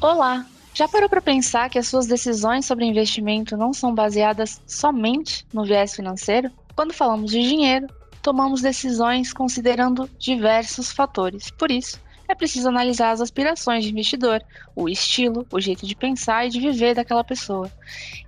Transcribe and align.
Olá! 0.00 0.46
Já 0.72 0.86
parou 0.86 1.08
para 1.08 1.20
pensar 1.20 1.68
que 1.68 1.76
as 1.76 1.88
suas 1.88 2.06
decisões 2.06 2.64
sobre 2.64 2.84
investimento 2.84 3.56
não 3.56 3.72
são 3.72 3.92
baseadas 3.92 4.62
somente 4.64 5.44
no 5.52 5.64
viés 5.64 5.92
financeiro? 5.92 6.52
Quando 6.76 6.94
falamos 6.94 7.32
de 7.32 7.42
dinheiro, 7.42 7.88
tomamos 8.22 8.62
decisões 8.62 9.32
considerando 9.32 10.08
diversos 10.16 10.92
fatores. 10.92 11.50
Por 11.50 11.72
isso, 11.72 12.00
é 12.28 12.34
preciso 12.36 12.68
analisar 12.68 13.10
as 13.10 13.20
aspirações 13.20 13.82
de 13.82 13.90
investidor, 13.90 14.40
o 14.76 14.88
estilo, 14.88 15.44
o 15.50 15.60
jeito 15.60 15.84
de 15.84 15.96
pensar 15.96 16.46
e 16.46 16.50
de 16.50 16.60
viver 16.60 16.94
daquela 16.94 17.24
pessoa. 17.24 17.68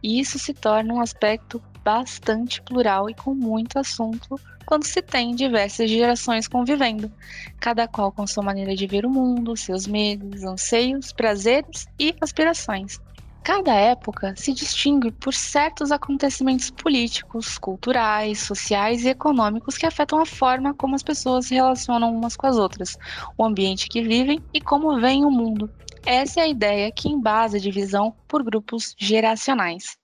E 0.03 0.19
isso 0.19 0.41
se 0.41 0.53
torna 0.53 0.93
um 0.93 1.01
aspecto 1.01 1.63
bastante 1.85 2.61
plural 2.63 3.09
e 3.09 3.15
com 3.15 3.33
muito 3.33 3.79
assunto 3.79 4.41
quando 4.71 4.85
se 4.85 5.03
tem 5.03 5.35
diversas 5.35 5.91
gerações 5.91 6.47
convivendo, 6.47 7.11
cada 7.59 7.89
qual 7.89 8.13
com 8.13 8.25
sua 8.25 8.45
maneira 8.45 8.77
de 8.77 8.87
ver 8.87 9.05
o 9.05 9.11
mundo, 9.11 9.57
seus 9.57 9.85
medos, 9.85 10.45
anseios, 10.45 11.13
prazeres 11.13 11.89
e 11.99 12.15
aspirações. 12.21 13.01
Cada 13.43 13.75
época 13.75 14.33
se 14.37 14.53
distingue 14.53 15.11
por 15.11 15.35
certos 15.35 15.91
acontecimentos 15.91 16.71
políticos, 16.71 17.59
culturais, 17.59 18.39
sociais 18.39 19.05
e 19.05 19.09
econômicos 19.09 19.77
que 19.77 19.87
afetam 19.87 20.21
a 20.21 20.27
forma 20.27 20.73
como 20.73 20.95
as 20.95 21.03
pessoas 21.03 21.47
se 21.47 21.55
relacionam 21.55 22.15
umas 22.15 22.37
com 22.37 22.47
as 22.47 22.57
outras, 22.57 22.97
o 23.37 23.45
ambiente 23.45 23.89
que 23.89 24.03
vivem 24.03 24.41
e 24.55 24.61
como 24.61 25.01
veem 25.01 25.25
o 25.25 25.33
mundo. 25.33 25.69
Essa 26.07 26.39
é 26.39 26.43
a 26.45 26.49
ideia 26.49 26.93
que 26.93 27.09
embasa 27.09 27.57
a 27.57 27.61
divisão 27.61 28.15
por 28.29 28.45
grupos 28.45 28.95
geracionais. 28.97 29.99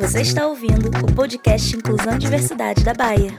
Você 0.00 0.22
está 0.22 0.46
ouvindo 0.46 0.88
o 0.88 1.14
podcast 1.14 1.76
Inclusão 1.76 2.14
e 2.14 2.18
Diversidade 2.18 2.82
da 2.82 2.94
Baia. 2.94 3.38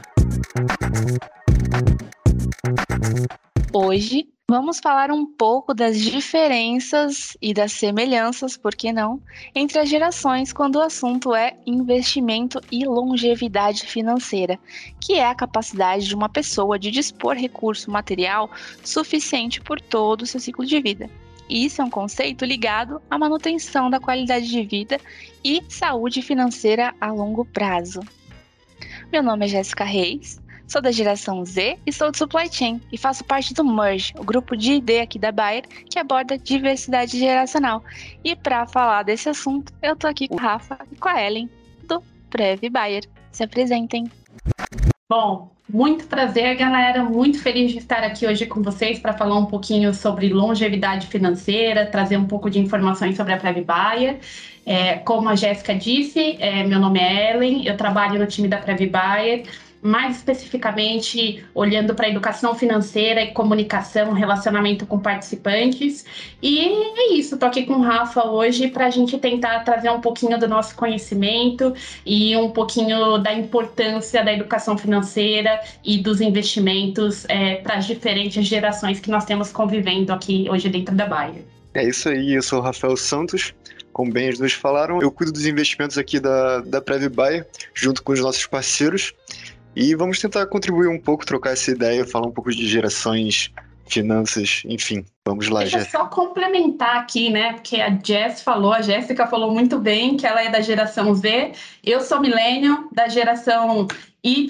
Hoje 3.72 4.28
vamos 4.48 4.78
falar 4.78 5.10
um 5.10 5.26
pouco 5.26 5.74
das 5.74 5.98
diferenças 5.98 7.36
e 7.42 7.52
das 7.52 7.72
semelhanças, 7.72 8.56
por 8.56 8.76
que 8.76 8.92
não, 8.92 9.20
entre 9.52 9.80
as 9.80 9.88
gerações 9.88 10.52
quando 10.52 10.76
o 10.76 10.80
assunto 10.80 11.34
é 11.34 11.56
investimento 11.66 12.60
e 12.70 12.84
longevidade 12.84 13.84
financeira, 13.84 14.60
que 15.00 15.14
é 15.14 15.26
a 15.26 15.34
capacidade 15.34 16.06
de 16.06 16.14
uma 16.14 16.28
pessoa 16.28 16.78
de 16.78 16.92
dispor 16.92 17.34
recurso 17.34 17.90
material 17.90 18.48
suficiente 18.84 19.60
por 19.60 19.80
todo 19.80 20.22
o 20.22 20.26
seu 20.26 20.38
ciclo 20.38 20.64
de 20.64 20.80
vida. 20.80 21.10
Isso 21.48 21.80
é 21.80 21.84
um 21.84 21.90
conceito 21.90 22.44
ligado 22.44 23.00
à 23.10 23.18
manutenção 23.18 23.88
da 23.88 23.98
qualidade 23.98 24.48
de 24.48 24.62
vida 24.62 25.00
e 25.42 25.62
saúde 25.68 26.20
financeira 26.20 26.94
a 27.00 27.10
longo 27.10 27.44
prazo. 27.44 28.00
Meu 29.10 29.22
nome 29.22 29.46
é 29.46 29.48
Jéssica 29.48 29.84
Reis, 29.84 30.40
sou 30.66 30.82
da 30.82 30.92
geração 30.92 31.44
Z 31.44 31.78
e 31.86 31.92
sou 31.92 32.10
de 32.10 32.18
supply 32.18 32.52
chain 32.52 32.80
e 32.92 32.98
faço 32.98 33.24
parte 33.24 33.54
do 33.54 33.64
Merge, 33.64 34.12
o 34.18 34.24
grupo 34.24 34.54
de 34.54 34.74
ID 34.74 35.00
aqui 35.02 35.18
da 35.18 35.32
Bayer 35.32 35.66
que 35.90 35.98
aborda 35.98 36.36
diversidade 36.36 37.18
geracional. 37.18 37.82
E 38.22 38.36
para 38.36 38.66
falar 38.66 39.02
desse 39.02 39.28
assunto, 39.28 39.72
eu 39.82 39.96
tô 39.96 40.06
aqui 40.06 40.28
com 40.28 40.34
o 40.34 40.38
Rafa 40.38 40.78
e 40.92 40.96
com 40.96 41.08
a 41.08 41.22
Ellen 41.22 41.48
do 41.84 42.02
Prev 42.28 42.68
Bayer. 42.70 43.04
Se 43.32 43.42
apresentem. 43.42 44.10
Bom, 45.10 45.50
muito 45.66 46.06
prazer, 46.06 46.54
galera. 46.56 47.02
Muito 47.02 47.40
feliz 47.42 47.72
de 47.72 47.78
estar 47.78 48.04
aqui 48.04 48.26
hoje 48.26 48.44
com 48.44 48.60
vocês 48.62 48.98
para 48.98 49.14
falar 49.14 49.38
um 49.38 49.46
pouquinho 49.46 49.94
sobre 49.94 50.28
longevidade 50.28 51.06
financeira, 51.06 51.86
trazer 51.86 52.18
um 52.18 52.26
pouco 52.26 52.50
de 52.50 52.58
informações 52.58 53.16
sobre 53.16 53.32
a 53.32 53.38
Prev 53.38 53.64
Bayer. 53.64 54.18
É, 54.66 54.96
como 54.96 55.30
a 55.30 55.34
Jéssica 55.34 55.74
disse, 55.74 56.36
é, 56.38 56.62
meu 56.62 56.78
nome 56.78 57.00
é 57.00 57.32
Ellen, 57.32 57.66
eu 57.66 57.74
trabalho 57.74 58.18
no 58.18 58.26
time 58.26 58.48
da 58.48 58.58
Prev 58.58 58.86
Bayer 58.86 59.44
mais 59.82 60.16
especificamente 60.16 61.44
olhando 61.54 61.94
para 61.94 62.08
educação 62.08 62.54
financeira 62.54 63.22
e 63.22 63.32
comunicação, 63.32 64.12
relacionamento 64.12 64.86
com 64.86 64.98
participantes. 64.98 66.04
E 66.42 66.60
é 66.60 67.14
isso, 67.14 67.34
estou 67.34 67.48
aqui 67.48 67.64
com 67.64 67.74
o 67.74 67.82
Rafa 67.82 68.26
hoje 68.26 68.68
para 68.68 68.86
a 68.86 68.90
gente 68.90 69.16
tentar 69.18 69.60
trazer 69.60 69.90
um 69.90 70.00
pouquinho 70.00 70.38
do 70.38 70.48
nosso 70.48 70.74
conhecimento 70.74 71.72
e 72.04 72.36
um 72.36 72.50
pouquinho 72.50 73.18
da 73.18 73.32
importância 73.32 74.24
da 74.24 74.32
educação 74.32 74.76
financeira 74.76 75.60
e 75.84 75.98
dos 75.98 76.20
investimentos 76.20 77.24
é, 77.28 77.56
para 77.56 77.76
as 77.76 77.86
diferentes 77.86 78.46
gerações 78.46 79.00
que 79.00 79.10
nós 79.10 79.24
temos 79.24 79.52
convivendo 79.52 80.12
aqui 80.12 80.46
hoje 80.50 80.68
dentro 80.68 80.94
da 80.94 81.06
Baia. 81.06 81.44
É 81.74 81.84
isso 81.84 82.08
aí, 82.08 82.34
eu 82.34 82.42
sou 82.42 82.58
o 82.58 82.62
Rafael 82.62 82.96
Santos, 82.96 83.54
como 83.92 84.12
bem 84.12 84.28
as 84.28 84.38
duas 84.38 84.52
falaram, 84.52 85.00
eu 85.02 85.10
cuido 85.10 85.32
dos 85.32 85.46
investimentos 85.46 85.98
aqui 85.98 86.18
da, 86.18 86.60
da 86.60 86.80
Prev 86.80 87.08
Baia, 87.08 87.46
junto 87.74 88.02
com 88.02 88.12
os 88.12 88.20
nossos 88.20 88.46
parceiros. 88.46 89.12
E 89.76 89.94
vamos 89.94 90.20
tentar 90.20 90.46
contribuir 90.46 90.88
um 90.88 91.00
pouco, 91.00 91.24
trocar 91.24 91.52
essa 91.52 91.70
ideia, 91.70 92.04
falar 92.04 92.26
um 92.26 92.32
pouco 92.32 92.50
de 92.50 92.66
gerações, 92.66 93.52
finanças, 93.88 94.62
enfim. 94.66 95.04
Vamos 95.26 95.48
lá, 95.48 95.60
Deixa 95.60 95.78
Jéssica. 95.78 95.98
só 95.98 96.06
complementar 96.06 96.96
aqui, 96.96 97.30
né? 97.30 97.54
Porque 97.54 97.80
a 97.80 97.90
Jess 98.02 98.42
falou, 98.42 98.72
a 98.72 98.80
Jéssica 98.80 99.26
falou 99.26 99.52
muito 99.52 99.78
bem 99.78 100.16
que 100.16 100.26
ela 100.26 100.42
é 100.42 100.50
da 100.50 100.60
geração 100.60 101.14
Z. 101.14 101.52
Eu 101.84 102.00
sou 102.00 102.20
milênio, 102.20 102.88
da 102.92 103.08
geração 103.08 103.86
Y, 104.22 104.48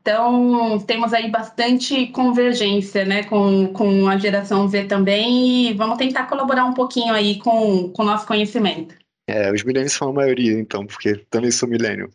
então 0.00 0.78
temos 0.86 1.12
aí 1.12 1.30
bastante 1.30 2.06
convergência 2.08 3.04
né, 3.04 3.22
com, 3.24 3.68
com 3.68 4.08
a 4.08 4.16
geração 4.16 4.66
Z 4.68 4.84
também 4.84 5.68
e 5.68 5.72
vamos 5.74 5.98
tentar 5.98 6.24
colaborar 6.24 6.64
um 6.64 6.72
pouquinho 6.72 7.12
aí 7.12 7.38
com, 7.38 7.90
com 7.90 8.02
o 8.02 8.06
nosso 8.06 8.26
conhecimento. 8.26 8.94
É, 9.26 9.50
os 9.52 9.62
milênios 9.62 9.92
são 9.92 10.08
a 10.08 10.12
maioria, 10.12 10.58
então, 10.58 10.86
porque 10.86 11.16
também 11.30 11.50
sou 11.50 11.68
milênio. 11.68 12.10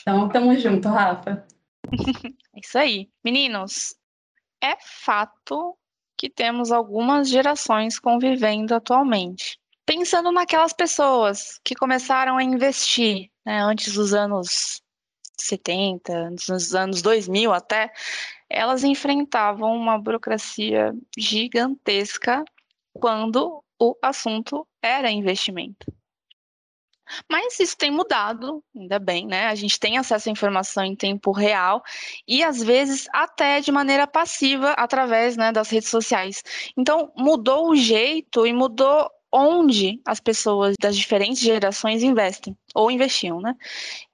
Então, 0.00 0.28
tamo 0.30 0.58
junto, 0.58 0.88
Rafa. 0.88 1.44
Isso 2.56 2.78
aí. 2.78 3.08
Meninos, 3.24 3.94
é 4.62 4.76
fato 4.80 5.76
que 6.16 6.30
temos 6.30 6.72
algumas 6.72 7.28
gerações 7.28 7.98
convivendo 7.98 8.74
atualmente. 8.74 9.58
Pensando 9.86 10.32
naquelas 10.32 10.72
pessoas 10.72 11.60
que 11.62 11.74
começaram 11.74 12.38
a 12.38 12.42
investir 12.42 13.30
né, 13.44 13.60
antes 13.60 13.94
dos 13.94 14.14
anos 14.14 14.82
70, 15.38 16.12
antes 16.12 16.46
dos 16.46 16.74
anos 16.74 17.02
2000 17.02 17.52
até, 17.52 17.92
elas 18.48 18.84
enfrentavam 18.84 19.74
uma 19.74 19.98
burocracia 19.98 20.94
gigantesca 21.18 22.44
quando 22.94 23.62
o 23.78 23.96
assunto 24.00 24.66
era 24.80 25.10
investimento. 25.10 25.92
Mas 27.30 27.58
isso 27.60 27.76
tem 27.76 27.90
mudado, 27.90 28.62
ainda 28.74 28.98
bem, 28.98 29.26
né? 29.26 29.46
A 29.46 29.54
gente 29.54 29.78
tem 29.78 29.98
acesso 29.98 30.28
à 30.28 30.32
informação 30.32 30.84
em 30.84 30.96
tempo 30.96 31.32
real 31.32 31.82
e 32.26 32.42
às 32.42 32.62
vezes 32.62 33.06
até 33.12 33.60
de 33.60 33.70
maneira 33.72 34.06
passiva 34.06 34.70
através 34.72 35.36
né, 35.36 35.52
das 35.52 35.70
redes 35.70 35.88
sociais. 35.88 36.42
Então 36.76 37.12
mudou 37.16 37.70
o 37.70 37.76
jeito 37.76 38.46
e 38.46 38.52
mudou 38.52 39.10
onde 39.34 40.00
as 40.06 40.20
pessoas 40.20 40.76
das 40.80 40.96
diferentes 40.96 41.42
gerações 41.42 42.04
investem 42.04 42.56
ou 42.72 42.88
investiam, 42.88 43.40
né? 43.40 43.56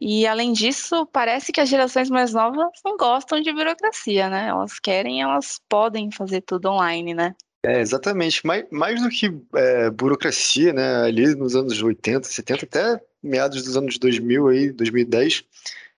E 0.01 0.27
além 0.27 0.53
disso, 0.53 1.07
parece 1.07 1.53
que 1.53 1.61
as 1.61 1.69
gerações 1.69 2.09
mais 2.09 2.33
novas 2.33 2.71
não 2.85 2.97
gostam 2.97 3.41
de 3.41 3.53
burocracia, 3.53 4.31
né? 4.31 4.49
Elas 4.49 4.79
querem, 4.81 5.21
elas 5.21 5.61
podem 5.69 6.11
fazer 6.11 6.41
tudo 6.41 6.71
online, 6.71 7.13
né? 7.13 7.35
É, 7.63 7.81
exatamente. 7.81 8.45
Mais, 8.47 8.65
mais 8.71 9.03
do 9.03 9.09
que 9.09 9.31
é, 9.55 9.91
burocracia, 9.91 10.73
né? 10.73 11.03
Ali 11.05 11.35
nos 11.35 11.55
anos 11.55 11.83
80, 11.83 12.27
70, 12.27 12.65
até 12.65 13.01
meados 13.23 13.63
dos 13.63 13.77
anos 13.77 13.99
2000, 13.99 14.49
aí, 14.49 14.73
2010, 14.73 15.45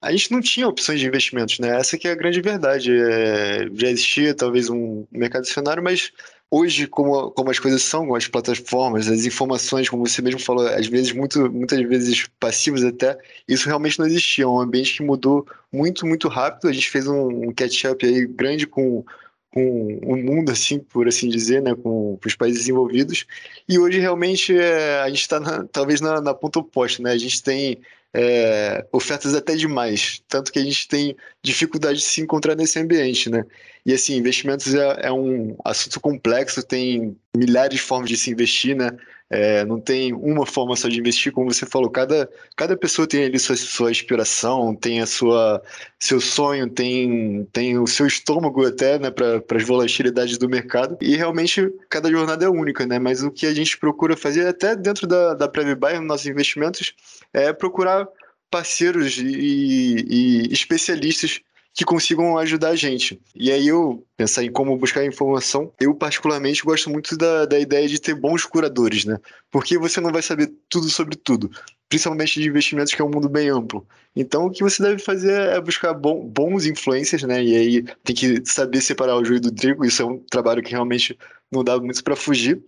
a 0.00 0.10
gente 0.10 0.32
não 0.32 0.40
tinha 0.40 0.66
opções 0.68 0.98
de 0.98 1.06
investimentos, 1.06 1.60
né? 1.60 1.78
Essa 1.78 1.96
que 1.96 2.08
é 2.08 2.12
a 2.12 2.16
grande 2.16 2.40
verdade. 2.40 2.92
É, 2.92 3.68
já 3.74 3.88
existia 3.88 4.34
talvez 4.34 4.68
um 4.68 5.06
mercado 5.12 5.42
acionário, 5.42 5.82
mas 5.82 6.10
hoje, 6.50 6.88
como, 6.88 7.30
como 7.30 7.50
as 7.50 7.60
coisas 7.60 7.82
são, 7.82 8.08
com 8.08 8.16
as 8.16 8.26
plataformas, 8.26 9.08
as 9.08 9.24
informações, 9.24 9.88
como 9.88 10.06
você 10.06 10.20
mesmo 10.20 10.40
falou, 10.40 10.66
às 10.66 10.88
vezes, 10.88 11.12
muito, 11.12 11.50
muitas 11.50 11.80
vezes 11.88 12.26
passivas 12.40 12.82
até, 12.82 13.16
isso 13.48 13.68
realmente 13.68 13.98
não 14.00 14.06
existia. 14.06 14.44
É 14.44 14.48
um 14.48 14.60
ambiente 14.60 14.96
que 14.96 15.02
mudou 15.04 15.46
muito, 15.72 16.04
muito 16.06 16.26
rápido. 16.28 16.68
A 16.68 16.72
gente 16.72 16.90
fez 16.90 17.06
um, 17.06 17.48
um 17.48 17.52
catch-up 17.54 18.04
aí 18.04 18.26
grande 18.26 18.66
com 18.66 19.04
com 19.52 20.00
o 20.02 20.16
mundo, 20.16 20.50
assim, 20.50 20.78
por 20.78 21.06
assim 21.06 21.28
dizer, 21.28 21.60
né, 21.62 21.74
com, 21.74 22.16
com 22.16 22.26
os 22.26 22.34
países 22.34 22.60
desenvolvidos. 22.60 23.26
E 23.68 23.78
hoje 23.78 24.00
realmente 24.00 24.56
é, 24.56 25.00
a 25.00 25.08
gente 25.08 25.20
está 25.20 25.64
talvez 25.70 26.00
na, 26.00 26.20
na, 26.20 26.34
ponta 26.34 26.58
oposta, 26.58 27.02
né? 27.02 27.12
A 27.12 27.18
gente 27.18 27.42
tem 27.42 27.78
é, 28.14 28.84
ofertas 28.90 29.34
até 29.34 29.54
demais, 29.54 30.22
tanto 30.26 30.50
que 30.50 30.58
a 30.58 30.64
gente 30.64 30.88
tem 30.88 31.14
dificuldade 31.42 31.98
de 31.98 32.04
se 32.04 32.20
encontrar 32.22 32.54
nesse 32.54 32.78
ambiente, 32.78 33.28
né? 33.28 33.44
E 33.84 33.92
assim, 33.92 34.16
investimentos 34.16 34.74
é, 34.74 35.06
é 35.06 35.12
um 35.12 35.54
assunto 35.64 36.00
complexo, 36.00 36.62
tem 36.62 37.16
milhares 37.36 37.76
de 37.76 37.82
formas 37.82 38.08
de 38.08 38.16
se 38.16 38.30
investir, 38.30 38.74
né? 38.74 38.90
É, 39.34 39.64
não 39.64 39.80
tem 39.80 40.12
uma 40.12 40.44
forma 40.44 40.76
só 40.76 40.88
de 40.88 41.00
investir, 41.00 41.32
como 41.32 41.50
você 41.50 41.64
falou, 41.64 41.88
cada, 41.88 42.28
cada 42.54 42.76
pessoa 42.76 43.08
tem 43.08 43.24
ali 43.24 43.38
sua, 43.38 43.56
sua 43.56 43.90
inspiração, 43.90 44.74
tem 44.74 45.00
a 45.00 45.06
sua 45.06 45.62
seu 45.98 46.20
sonho, 46.20 46.68
tem, 46.68 47.48
tem 47.50 47.78
o 47.78 47.86
seu 47.86 48.06
estômago 48.06 48.66
até, 48.66 48.98
né, 48.98 49.10
para 49.10 49.42
as 49.56 49.66
volatilidades 49.66 50.36
do 50.36 50.50
mercado. 50.50 50.98
E 51.00 51.16
realmente 51.16 51.72
cada 51.88 52.10
jornada 52.10 52.44
é 52.44 52.48
única, 52.48 52.84
né? 52.84 52.98
Mas 52.98 53.22
o 53.22 53.30
que 53.30 53.46
a 53.46 53.54
gente 53.54 53.78
procura 53.78 54.18
fazer, 54.18 54.46
até 54.46 54.76
dentro 54.76 55.06
da, 55.06 55.32
da 55.32 55.48
Prev 55.48 55.74
Buy, 55.76 55.98
nos 55.98 56.06
nossos 56.06 56.26
investimentos, 56.26 56.92
é 57.32 57.54
procurar 57.54 58.06
parceiros 58.50 59.16
e, 59.16 60.04
e 60.10 60.52
especialistas 60.52 61.40
que 61.74 61.84
consigam 61.84 62.36
ajudar 62.38 62.70
a 62.70 62.76
gente. 62.76 63.20
E 63.34 63.50
aí 63.50 63.68
eu 63.68 64.06
pensar 64.16 64.44
em 64.44 64.52
como 64.52 64.76
buscar 64.76 65.04
informação, 65.04 65.72
eu 65.80 65.94
particularmente 65.94 66.62
gosto 66.62 66.90
muito 66.90 67.16
da, 67.16 67.46
da 67.46 67.58
ideia 67.58 67.88
de 67.88 67.98
ter 67.98 68.14
bons 68.14 68.44
curadores, 68.44 69.04
né? 69.04 69.18
Porque 69.50 69.78
você 69.78 70.00
não 70.00 70.12
vai 70.12 70.22
saber 70.22 70.52
tudo 70.68 70.90
sobre 70.90 71.16
tudo, 71.16 71.50
principalmente 71.88 72.40
de 72.40 72.48
investimentos 72.48 72.94
que 72.94 73.00
é 73.00 73.04
um 73.04 73.10
mundo 73.10 73.28
bem 73.28 73.48
amplo. 73.48 73.86
Então 74.14 74.46
o 74.46 74.50
que 74.50 74.62
você 74.62 74.82
deve 74.82 74.98
fazer 75.02 75.32
é 75.32 75.60
buscar 75.60 75.94
bom, 75.94 76.26
bons 76.26 76.66
influencers, 76.66 77.22
né? 77.22 77.42
E 77.42 77.56
aí 77.56 77.82
tem 78.04 78.14
que 78.14 78.42
saber 78.44 78.82
separar 78.82 79.16
o 79.16 79.24
joio 79.24 79.40
do 79.40 79.50
trigo, 79.50 79.84
isso 79.84 80.02
é 80.02 80.04
um 80.04 80.18
trabalho 80.30 80.62
que 80.62 80.72
realmente 80.72 81.18
não 81.50 81.64
dá 81.64 81.78
muito 81.78 82.04
para 82.04 82.16
fugir, 82.16 82.62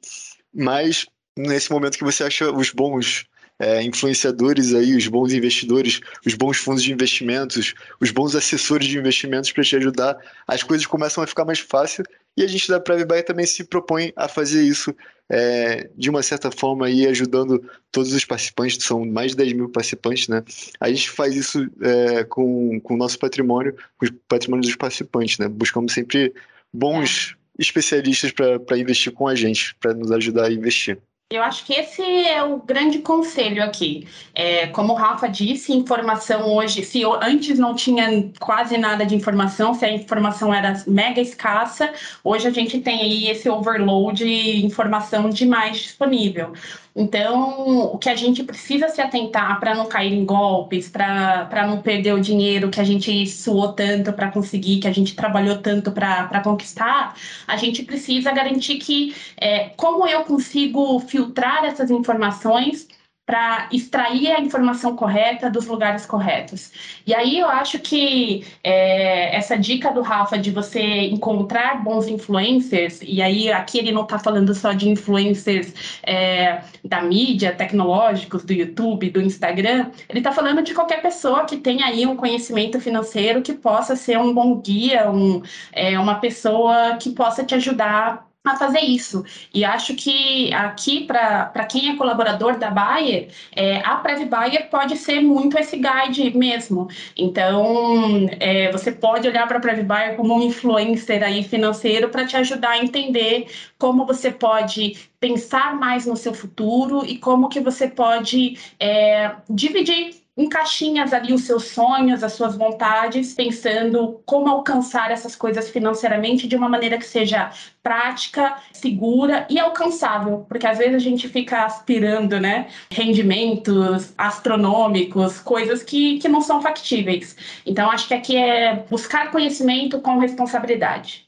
mas 0.52 1.06
nesse 1.36 1.70
momento 1.70 1.98
que 1.98 2.04
você 2.04 2.24
acha 2.24 2.50
os 2.50 2.70
bons 2.70 3.26
é, 3.58 3.82
influenciadores 3.82 4.74
aí, 4.74 4.96
os 4.96 5.06
bons 5.06 5.32
investidores, 5.32 6.00
os 6.26 6.34
bons 6.34 6.56
fundos 6.58 6.82
de 6.82 6.92
investimentos, 6.92 7.74
os 8.00 8.10
bons 8.10 8.34
assessores 8.34 8.86
de 8.86 8.98
investimentos 8.98 9.52
para 9.52 9.62
te 9.62 9.76
ajudar, 9.76 10.18
as 10.46 10.62
coisas 10.62 10.86
começam 10.86 11.22
a 11.22 11.26
ficar 11.26 11.44
mais 11.44 11.60
fácil 11.60 12.04
e 12.36 12.42
a 12.42 12.46
gente 12.48 12.68
da 12.68 12.80
Private 12.80 13.06
Buy 13.06 13.22
também 13.22 13.46
se 13.46 13.62
propõe 13.64 14.12
a 14.16 14.26
fazer 14.26 14.62
isso 14.62 14.94
é, 15.30 15.88
de 15.96 16.10
uma 16.10 16.22
certa 16.22 16.50
forma 16.50 16.86
aí 16.86 17.06
ajudando 17.06 17.62
todos 17.90 18.12
os 18.12 18.24
participantes, 18.24 18.84
são 18.84 19.04
mais 19.04 19.30
de 19.30 19.38
10 19.38 19.52
mil 19.54 19.68
participantes, 19.68 20.28
né? 20.28 20.42
A 20.80 20.88
gente 20.90 21.10
faz 21.10 21.34
isso 21.34 21.66
é, 21.80 22.24
com, 22.24 22.80
com 22.80 22.94
o 22.94 22.96
nosso 22.96 23.18
patrimônio, 23.18 23.74
com 23.96 24.06
o 24.06 24.12
patrimônio 24.28 24.64
dos 24.64 24.76
participantes, 24.76 25.38
né? 25.38 25.48
Buscamos 25.48 25.92
sempre 25.92 26.34
bons 26.72 27.36
é. 27.58 27.62
especialistas 27.62 28.32
para 28.32 28.78
investir 28.78 29.12
com 29.12 29.28
a 29.28 29.34
gente, 29.34 29.74
para 29.76 29.94
nos 29.94 30.10
ajudar 30.10 30.46
a 30.46 30.52
investir. 30.52 30.98
Eu 31.34 31.42
acho 31.42 31.64
que 31.64 31.72
esse 31.74 32.02
é 32.02 32.42
o 32.42 32.58
grande 32.58 33.00
conselho 33.00 33.62
aqui. 33.62 34.06
É, 34.34 34.68
como 34.68 34.92
o 34.92 34.96
Rafa 34.96 35.28
disse, 35.28 35.72
informação 35.72 36.54
hoje, 36.54 36.84
se 36.84 37.02
antes 37.20 37.58
não 37.58 37.74
tinha 37.74 38.30
quase 38.38 38.78
nada 38.78 39.04
de 39.04 39.14
informação, 39.14 39.74
se 39.74 39.84
a 39.84 39.90
informação 39.90 40.52
era 40.54 40.82
mega 40.86 41.20
escassa, 41.20 41.92
hoje 42.22 42.46
a 42.46 42.50
gente 42.50 42.80
tem 42.80 43.00
aí 43.00 43.28
esse 43.28 43.48
overload 43.48 44.24
de 44.24 44.64
informação 44.64 45.28
demais 45.28 45.78
disponível. 45.78 46.52
Então, 46.96 47.92
o 47.92 47.98
que 47.98 48.08
a 48.08 48.14
gente 48.14 48.44
precisa 48.44 48.88
se 48.88 49.00
atentar 49.00 49.58
para 49.58 49.74
não 49.74 49.86
cair 49.86 50.12
em 50.12 50.24
golpes, 50.24 50.88
para 50.88 51.66
não 51.66 51.82
perder 51.82 52.14
o 52.14 52.20
dinheiro 52.20 52.70
que 52.70 52.80
a 52.80 52.84
gente 52.84 53.26
suou 53.26 53.72
tanto 53.72 54.12
para 54.12 54.30
conseguir, 54.30 54.78
que 54.78 54.86
a 54.86 54.92
gente 54.92 55.16
trabalhou 55.16 55.58
tanto 55.58 55.90
para 55.90 56.40
conquistar, 56.42 57.16
a 57.48 57.56
gente 57.56 57.82
precisa 57.82 58.30
garantir 58.30 58.76
que 58.76 59.14
é, 59.36 59.70
como 59.70 60.06
eu 60.06 60.22
consigo 60.22 61.00
filtrar 61.00 61.64
essas 61.64 61.90
informações 61.90 62.86
para 63.26 63.68
extrair 63.72 64.32
a 64.32 64.40
informação 64.40 64.94
correta 64.94 65.48
dos 65.48 65.66
lugares 65.66 66.04
corretos. 66.04 66.70
E 67.06 67.14
aí 67.14 67.38
eu 67.38 67.48
acho 67.48 67.78
que 67.78 68.46
é, 68.62 69.34
essa 69.34 69.56
dica 69.56 69.90
do 69.90 70.02
Rafa 70.02 70.36
de 70.36 70.50
você 70.50 70.82
encontrar 70.82 71.82
bons 71.82 72.06
influencers, 72.06 73.00
e 73.02 73.22
aí 73.22 73.50
aqui 73.50 73.78
ele 73.78 73.92
não 73.92 74.02
está 74.02 74.18
falando 74.18 74.54
só 74.54 74.72
de 74.72 74.88
influencers 74.90 75.72
é, 76.02 76.60
da 76.84 77.00
mídia, 77.00 77.54
tecnológicos, 77.54 78.44
do 78.44 78.52
YouTube, 78.52 79.08
do 79.10 79.22
Instagram, 79.22 79.90
ele 80.08 80.18
está 80.18 80.30
falando 80.30 80.62
de 80.62 80.74
qualquer 80.74 81.00
pessoa 81.00 81.44
que 81.44 81.56
tenha 81.56 81.86
aí 81.86 82.06
um 82.06 82.16
conhecimento 82.16 82.78
financeiro 82.78 83.40
que 83.40 83.54
possa 83.54 83.96
ser 83.96 84.18
um 84.18 84.34
bom 84.34 84.60
guia, 84.60 85.10
um, 85.10 85.42
é, 85.72 85.98
uma 85.98 86.16
pessoa 86.16 86.96
que 86.98 87.10
possa 87.10 87.42
te 87.42 87.54
ajudar 87.54 88.23
a 88.44 88.56
fazer 88.56 88.80
isso. 88.80 89.24
E 89.54 89.64
acho 89.64 89.94
que 89.94 90.52
aqui, 90.52 91.04
para 91.06 91.64
quem 91.64 91.90
é 91.90 91.96
colaborador 91.96 92.58
da 92.58 92.70
Bayer, 92.70 93.30
é, 93.56 93.78
a 93.78 93.96
Prev 93.96 94.26
Bayer 94.26 94.68
pode 94.68 94.98
ser 94.98 95.22
muito 95.22 95.58
esse 95.58 95.78
guide 95.78 96.36
mesmo. 96.36 96.88
Então, 97.16 98.28
é, 98.38 98.70
você 98.70 98.92
pode 98.92 99.26
olhar 99.26 99.48
para 99.48 99.56
a 99.56 99.60
Prev 99.60 99.82
Bayer 99.82 100.16
como 100.16 100.36
um 100.36 100.42
influencer 100.42 101.22
aí 101.22 101.42
financeiro 101.42 102.10
para 102.10 102.26
te 102.26 102.36
ajudar 102.36 102.72
a 102.72 102.78
entender 102.78 103.46
como 103.78 104.04
você 104.04 104.30
pode 104.30 104.98
pensar 105.18 105.74
mais 105.76 106.04
no 106.04 106.16
seu 106.16 106.34
futuro 106.34 107.04
e 107.06 107.16
como 107.16 107.48
que 107.48 107.60
você 107.60 107.88
pode 107.88 108.58
é, 108.78 109.36
dividir 109.48 110.23
em 110.36 110.48
caixinhas 110.48 111.12
ali 111.12 111.32
os 111.32 111.42
seus 111.42 111.66
sonhos, 111.68 112.24
as 112.24 112.32
suas 112.32 112.56
vontades, 112.56 113.34
pensando 113.34 114.20
como 114.26 114.48
alcançar 114.48 115.10
essas 115.10 115.36
coisas 115.36 115.70
financeiramente 115.70 116.48
de 116.48 116.56
uma 116.56 116.68
maneira 116.68 116.98
que 116.98 117.06
seja 117.06 117.50
prática, 117.82 118.56
segura 118.72 119.46
e 119.48 119.58
alcançável, 119.58 120.44
porque 120.48 120.66
às 120.66 120.78
vezes 120.78 120.94
a 120.94 120.98
gente 120.98 121.28
fica 121.28 121.64
aspirando, 121.64 122.40
né, 122.40 122.68
rendimentos 122.90 124.12
astronômicos, 124.18 125.38
coisas 125.38 125.82
que, 125.82 126.18
que 126.18 126.28
não 126.28 126.40
são 126.40 126.60
factíveis. 126.60 127.36
Então 127.64 127.90
acho 127.90 128.08
que 128.08 128.14
aqui 128.14 128.36
é 128.36 128.84
buscar 128.90 129.30
conhecimento 129.30 130.00
com 130.00 130.18
responsabilidade. 130.18 131.24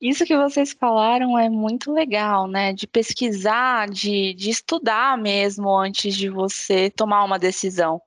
Isso 0.00 0.24
que 0.24 0.36
vocês 0.36 0.76
falaram 0.78 1.38
é 1.38 1.48
muito 1.48 1.90
legal, 1.90 2.46
né? 2.46 2.72
De 2.72 2.86
pesquisar, 2.86 3.88
de, 3.88 4.34
de 4.34 4.50
estudar 4.50 5.16
mesmo 5.16 5.74
antes 5.74 6.14
de 6.14 6.28
você 6.28 6.90
tomar 6.90 7.24
uma 7.24 7.38
decisão. 7.38 8.00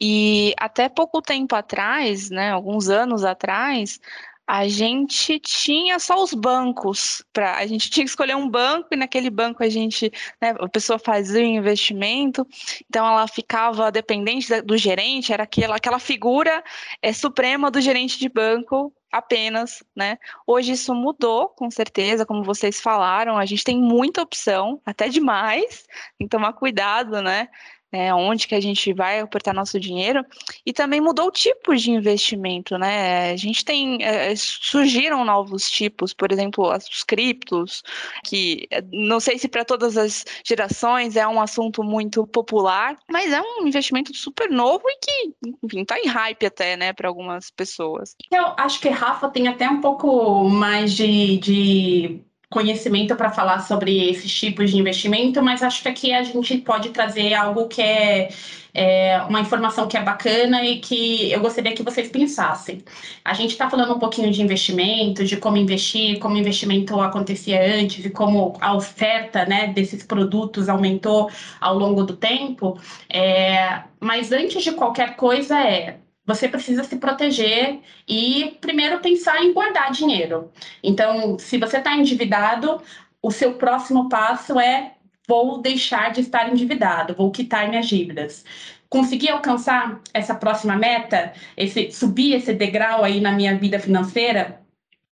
E 0.00 0.54
até 0.58 0.88
pouco 0.88 1.22
tempo 1.22 1.54
atrás, 1.54 2.30
né, 2.30 2.50
alguns 2.50 2.88
anos 2.88 3.24
atrás, 3.24 4.00
a 4.46 4.66
gente 4.66 5.38
tinha 5.38 5.98
só 5.98 6.22
os 6.22 6.34
bancos 6.34 7.24
para 7.32 7.56
a 7.56 7.66
gente 7.66 7.88
tinha 7.90 8.04
que 8.04 8.10
escolher 8.10 8.36
um 8.36 8.48
banco 8.48 8.88
e 8.92 8.96
naquele 8.96 9.30
banco 9.30 9.62
a 9.62 9.68
gente 9.68 10.12
né, 10.40 10.54
a 10.58 10.68
pessoa 10.68 10.98
fazia 10.98 11.42
o 11.42 11.44
investimento 11.44 12.46
então 12.88 13.06
ela 13.06 13.26
ficava 13.28 13.90
dependente 13.90 14.60
do 14.62 14.76
gerente 14.76 15.32
era 15.32 15.44
aquela 15.44 15.76
aquela 15.76 15.98
figura 15.98 16.62
é, 17.00 17.12
suprema 17.12 17.70
do 17.70 17.80
gerente 17.80 18.18
de 18.18 18.28
banco 18.28 18.92
apenas, 19.12 19.84
né? 19.94 20.16
Hoje 20.46 20.72
isso 20.72 20.94
mudou, 20.94 21.50
com 21.50 21.70
certeza, 21.70 22.24
como 22.24 22.42
vocês 22.42 22.80
falaram, 22.80 23.36
a 23.36 23.44
gente 23.44 23.62
tem 23.62 23.78
muita 23.78 24.22
opção, 24.22 24.80
até 24.86 25.06
demais, 25.06 25.84
tem 26.18 26.26
que 26.26 26.30
tomar 26.30 26.54
cuidado, 26.54 27.20
né? 27.20 27.48
É, 27.92 28.12
onde 28.14 28.48
que 28.48 28.54
a 28.54 28.60
gente 28.60 28.92
vai 28.94 29.20
aportar 29.20 29.54
nosso 29.54 29.78
dinheiro 29.78 30.24
e 30.64 30.72
também 30.72 31.00
mudou 31.00 31.26
o 31.26 31.30
tipo 31.30 31.76
de 31.76 31.90
investimento, 31.90 32.78
né? 32.78 33.32
A 33.32 33.36
gente 33.36 33.64
tem 33.64 34.02
é, 34.02 34.34
surgiram 34.34 35.24
novos 35.24 35.70
tipos, 35.70 36.14
por 36.14 36.32
exemplo, 36.32 36.72
os 36.72 37.04
criptos, 37.04 37.82
que 38.24 38.66
é, 38.70 38.82
não 38.90 39.20
sei 39.20 39.38
se 39.38 39.46
para 39.46 39.64
todas 39.64 39.96
as 39.96 40.24
gerações 40.44 41.16
é 41.16 41.26
um 41.28 41.40
assunto 41.40 41.84
muito 41.84 42.26
popular, 42.26 42.96
mas 43.10 43.32
é 43.32 43.40
um 43.40 43.66
investimento 43.66 44.14
super 44.14 44.50
novo 44.50 44.84
e 44.86 44.98
que, 44.98 45.34
enfim, 45.62 45.84
tá 45.84 45.98
em 45.98 46.06
hype 46.06 46.46
até, 46.46 46.76
né, 46.76 46.92
para 46.92 47.08
algumas 47.08 47.50
pessoas. 47.50 48.16
Eu 48.30 48.54
acho 48.56 48.80
que 48.80 48.88
Rafa 48.88 49.28
tem 49.28 49.48
até 49.48 49.68
um 49.68 49.80
pouco 49.80 50.48
mais 50.48 50.94
de, 50.94 51.36
de 51.38 52.20
conhecimento 52.52 53.16
para 53.16 53.30
falar 53.30 53.60
sobre 53.60 54.10
esses 54.10 54.32
tipos 54.32 54.70
de 54.70 54.78
investimento, 54.78 55.42
mas 55.42 55.62
acho 55.62 55.82
que 55.82 55.88
aqui 55.88 56.12
a 56.12 56.22
gente 56.22 56.58
pode 56.58 56.90
trazer 56.90 57.32
algo 57.34 57.66
que 57.66 57.80
é, 57.80 58.28
é 58.74 59.22
uma 59.28 59.40
informação 59.40 59.88
que 59.88 59.96
é 59.96 60.02
bacana 60.02 60.62
e 60.62 60.78
que 60.78 61.32
eu 61.32 61.40
gostaria 61.40 61.72
que 61.72 61.82
vocês 61.82 62.08
pensassem. 62.10 62.84
A 63.24 63.32
gente 63.32 63.52
está 63.52 63.68
falando 63.70 63.94
um 63.94 63.98
pouquinho 63.98 64.30
de 64.30 64.42
investimento, 64.42 65.24
de 65.24 65.38
como 65.38 65.56
investir, 65.56 66.18
como 66.18 66.34
o 66.34 66.38
investimento 66.38 67.00
acontecia 67.00 67.80
antes 67.80 68.04
e 68.04 68.10
como 68.10 68.54
a 68.60 68.74
oferta 68.74 69.46
né, 69.46 69.68
desses 69.68 70.04
produtos 70.04 70.68
aumentou 70.68 71.30
ao 71.60 71.76
longo 71.78 72.04
do 72.04 72.16
tempo. 72.16 72.78
É, 73.08 73.82
mas 73.98 74.30
antes 74.30 74.62
de 74.62 74.72
qualquer 74.72 75.16
coisa 75.16 75.58
é 75.58 76.01
você 76.24 76.48
precisa 76.48 76.84
se 76.84 76.96
proteger 76.96 77.80
e 78.08 78.56
primeiro 78.60 79.00
pensar 79.00 79.42
em 79.42 79.52
guardar 79.52 79.90
dinheiro. 79.90 80.52
Então, 80.82 81.38
se 81.38 81.58
você 81.58 81.78
está 81.78 81.96
endividado, 81.96 82.80
o 83.20 83.30
seu 83.30 83.54
próximo 83.54 84.08
passo 84.08 84.58
é 84.58 84.94
vou 85.26 85.60
deixar 85.60 86.12
de 86.12 86.20
estar 86.20 86.50
endividado, 86.50 87.14
vou 87.14 87.30
quitar 87.30 87.68
minhas 87.68 87.86
dívidas. 87.86 88.44
Conseguir 88.88 89.30
alcançar 89.30 90.00
essa 90.12 90.34
próxima 90.34 90.76
meta, 90.76 91.32
esse 91.56 91.90
subir 91.90 92.34
esse 92.34 92.52
degrau 92.52 93.02
aí 93.02 93.20
na 93.20 93.32
minha 93.32 93.56
vida 93.56 93.78
financeira, 93.78 94.61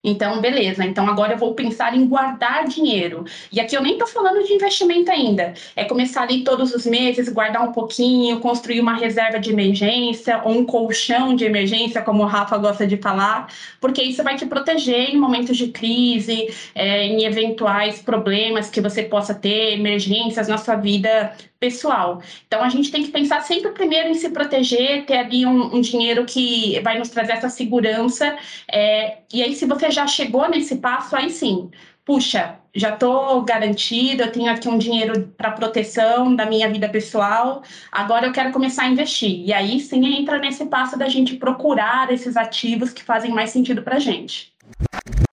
então, 0.06 0.40
beleza. 0.40 0.84
Então, 0.84 1.08
agora 1.08 1.32
eu 1.32 1.38
vou 1.38 1.52
pensar 1.52 1.96
em 1.96 2.06
guardar 2.06 2.64
dinheiro. 2.68 3.25
E 3.50 3.60
aqui 3.60 3.76
eu 3.76 3.82
nem 3.82 3.94
estou 3.94 4.06
falando 4.06 4.40
de 4.46 4.52
investimento 4.52 5.10
ainda. 5.10 5.52
É 5.75 5.84
começar 5.84 6.22
ali 6.22 6.44
todos 6.44 6.72
os 6.72 6.86
meses, 6.86 7.28
guardar 7.28 7.68
um 7.68 7.72
pouquinho, 7.72 8.38
construir 8.38 8.80
uma 8.80 8.94
reserva 8.94 9.40
de 9.40 9.50
emergência 9.50 10.40
ou 10.44 10.52
um 10.52 10.64
colchão 10.64 11.34
de 11.34 11.44
emergência, 11.44 12.00
como 12.02 12.22
o 12.22 12.26
Rafa 12.26 12.56
gosta 12.56 12.86
de 12.86 12.96
falar, 12.96 13.48
porque 13.80 14.00
isso 14.00 14.22
vai 14.22 14.36
te 14.36 14.46
proteger 14.46 15.10
em 15.10 15.18
momentos 15.18 15.56
de 15.56 15.68
crise, 15.68 16.54
é, 16.72 17.04
em 17.04 17.25
eventuais 17.25 18.00
problemas 18.00 18.70
que 18.70 18.80
você 18.80 19.02
possa 19.02 19.34
ter, 19.34 19.72
emergências 19.72 20.46
na 20.46 20.56
sua 20.56 20.76
vida 20.76 21.32
pessoal. 21.58 22.22
Então 22.46 22.62
a 22.62 22.68
gente 22.68 22.90
tem 22.90 23.02
que 23.02 23.10
pensar 23.10 23.40
sempre 23.42 23.70
primeiro 23.72 24.08
em 24.08 24.14
se 24.14 24.30
proteger, 24.30 25.06
ter 25.06 25.18
ali 25.18 25.46
um, 25.46 25.76
um 25.76 25.80
dinheiro 25.80 26.25
que 26.25 26.80
vai 26.80 26.98
nos 26.98 27.08
trazer 27.08 27.32
essa 27.32 27.48
segurança. 27.48 28.36
É, 28.70 29.18
e 29.32 29.42
aí, 29.42 29.54
se 29.54 29.66
você 29.66 29.90
já 29.90 30.06
chegou 30.06 30.48
nesse 30.48 30.76
passo, 30.76 31.16
aí 31.16 31.30
sim, 31.30 31.70
puxa, 32.04 32.58
já 32.75 32.90
estou 32.94 33.42
garantido, 33.42 34.22
eu 34.22 34.30
tenho 34.30 34.50
aqui 34.50 34.68
um 34.68 34.78
dinheiro 34.78 35.32
para 35.36 35.50
proteção 35.50 36.34
da 36.36 36.46
minha 36.46 36.70
vida 36.70 36.88
pessoal, 36.88 37.62
agora 37.90 38.26
eu 38.26 38.32
quero 38.32 38.52
começar 38.52 38.84
a 38.84 38.88
investir. 38.88 39.44
E 39.44 39.52
aí 39.52 39.80
sim 39.80 40.04
entra 40.18 40.38
nesse 40.38 40.66
passo 40.66 40.98
da 40.98 41.08
gente 41.08 41.36
procurar 41.36 42.12
esses 42.12 42.36
ativos 42.36 42.92
que 42.92 43.02
fazem 43.02 43.32
mais 43.32 43.50
sentido 43.50 43.82
para 43.82 43.96
a 43.96 43.98
gente. 44.00 44.55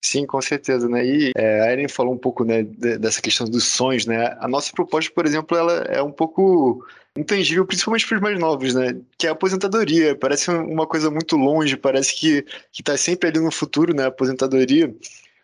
Sim, 0.09 0.25
com 0.25 0.41
certeza, 0.41 0.89
né? 0.89 1.05
E 1.05 1.31
é, 1.35 1.61
a 1.61 1.71
Eren 1.71 1.87
falou 1.87 2.15
um 2.15 2.17
pouco 2.17 2.43
né, 2.43 2.63
dessa 2.63 3.21
questão 3.21 3.47
dos 3.47 3.65
sonhos, 3.65 4.07
né? 4.07 4.35
A 4.39 4.47
nossa 4.47 4.71
proposta, 4.71 5.11
por 5.13 5.23
exemplo, 5.23 5.55
ela 5.55 5.83
é 5.87 6.01
um 6.01 6.11
pouco 6.11 6.83
intangível, 7.15 7.63
principalmente 7.63 8.07
para 8.07 8.15
os 8.15 8.21
mais 8.23 8.39
novos, 8.39 8.73
né? 8.73 8.99
Que 9.19 9.27
é 9.27 9.29
a 9.29 9.33
aposentadoria. 9.33 10.15
Parece 10.15 10.49
uma 10.49 10.87
coisa 10.87 11.11
muito 11.11 11.37
longe, 11.37 11.77
parece 11.77 12.15
que 12.15 12.43
está 12.73 12.97
sempre 12.97 13.29
ali 13.29 13.39
no 13.39 13.51
futuro, 13.51 13.93
né? 13.93 14.05
A 14.05 14.07
aposentadoria. 14.07 14.91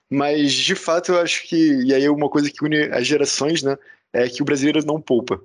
Mas, 0.10 0.52
de 0.54 0.74
fato, 0.74 1.12
eu 1.12 1.20
acho 1.22 1.48
que. 1.48 1.84
E 1.84 1.94
aí, 1.94 2.10
uma 2.10 2.30
coisa 2.30 2.50
que 2.50 2.66
une 2.66 2.86
as 2.92 3.06
gerações, 3.06 3.62
né? 3.62 3.78
É 4.12 4.28
que 4.28 4.42
o 4.42 4.46
brasileiro 4.46 4.84
não 4.84 5.00
poupa. 5.00 5.40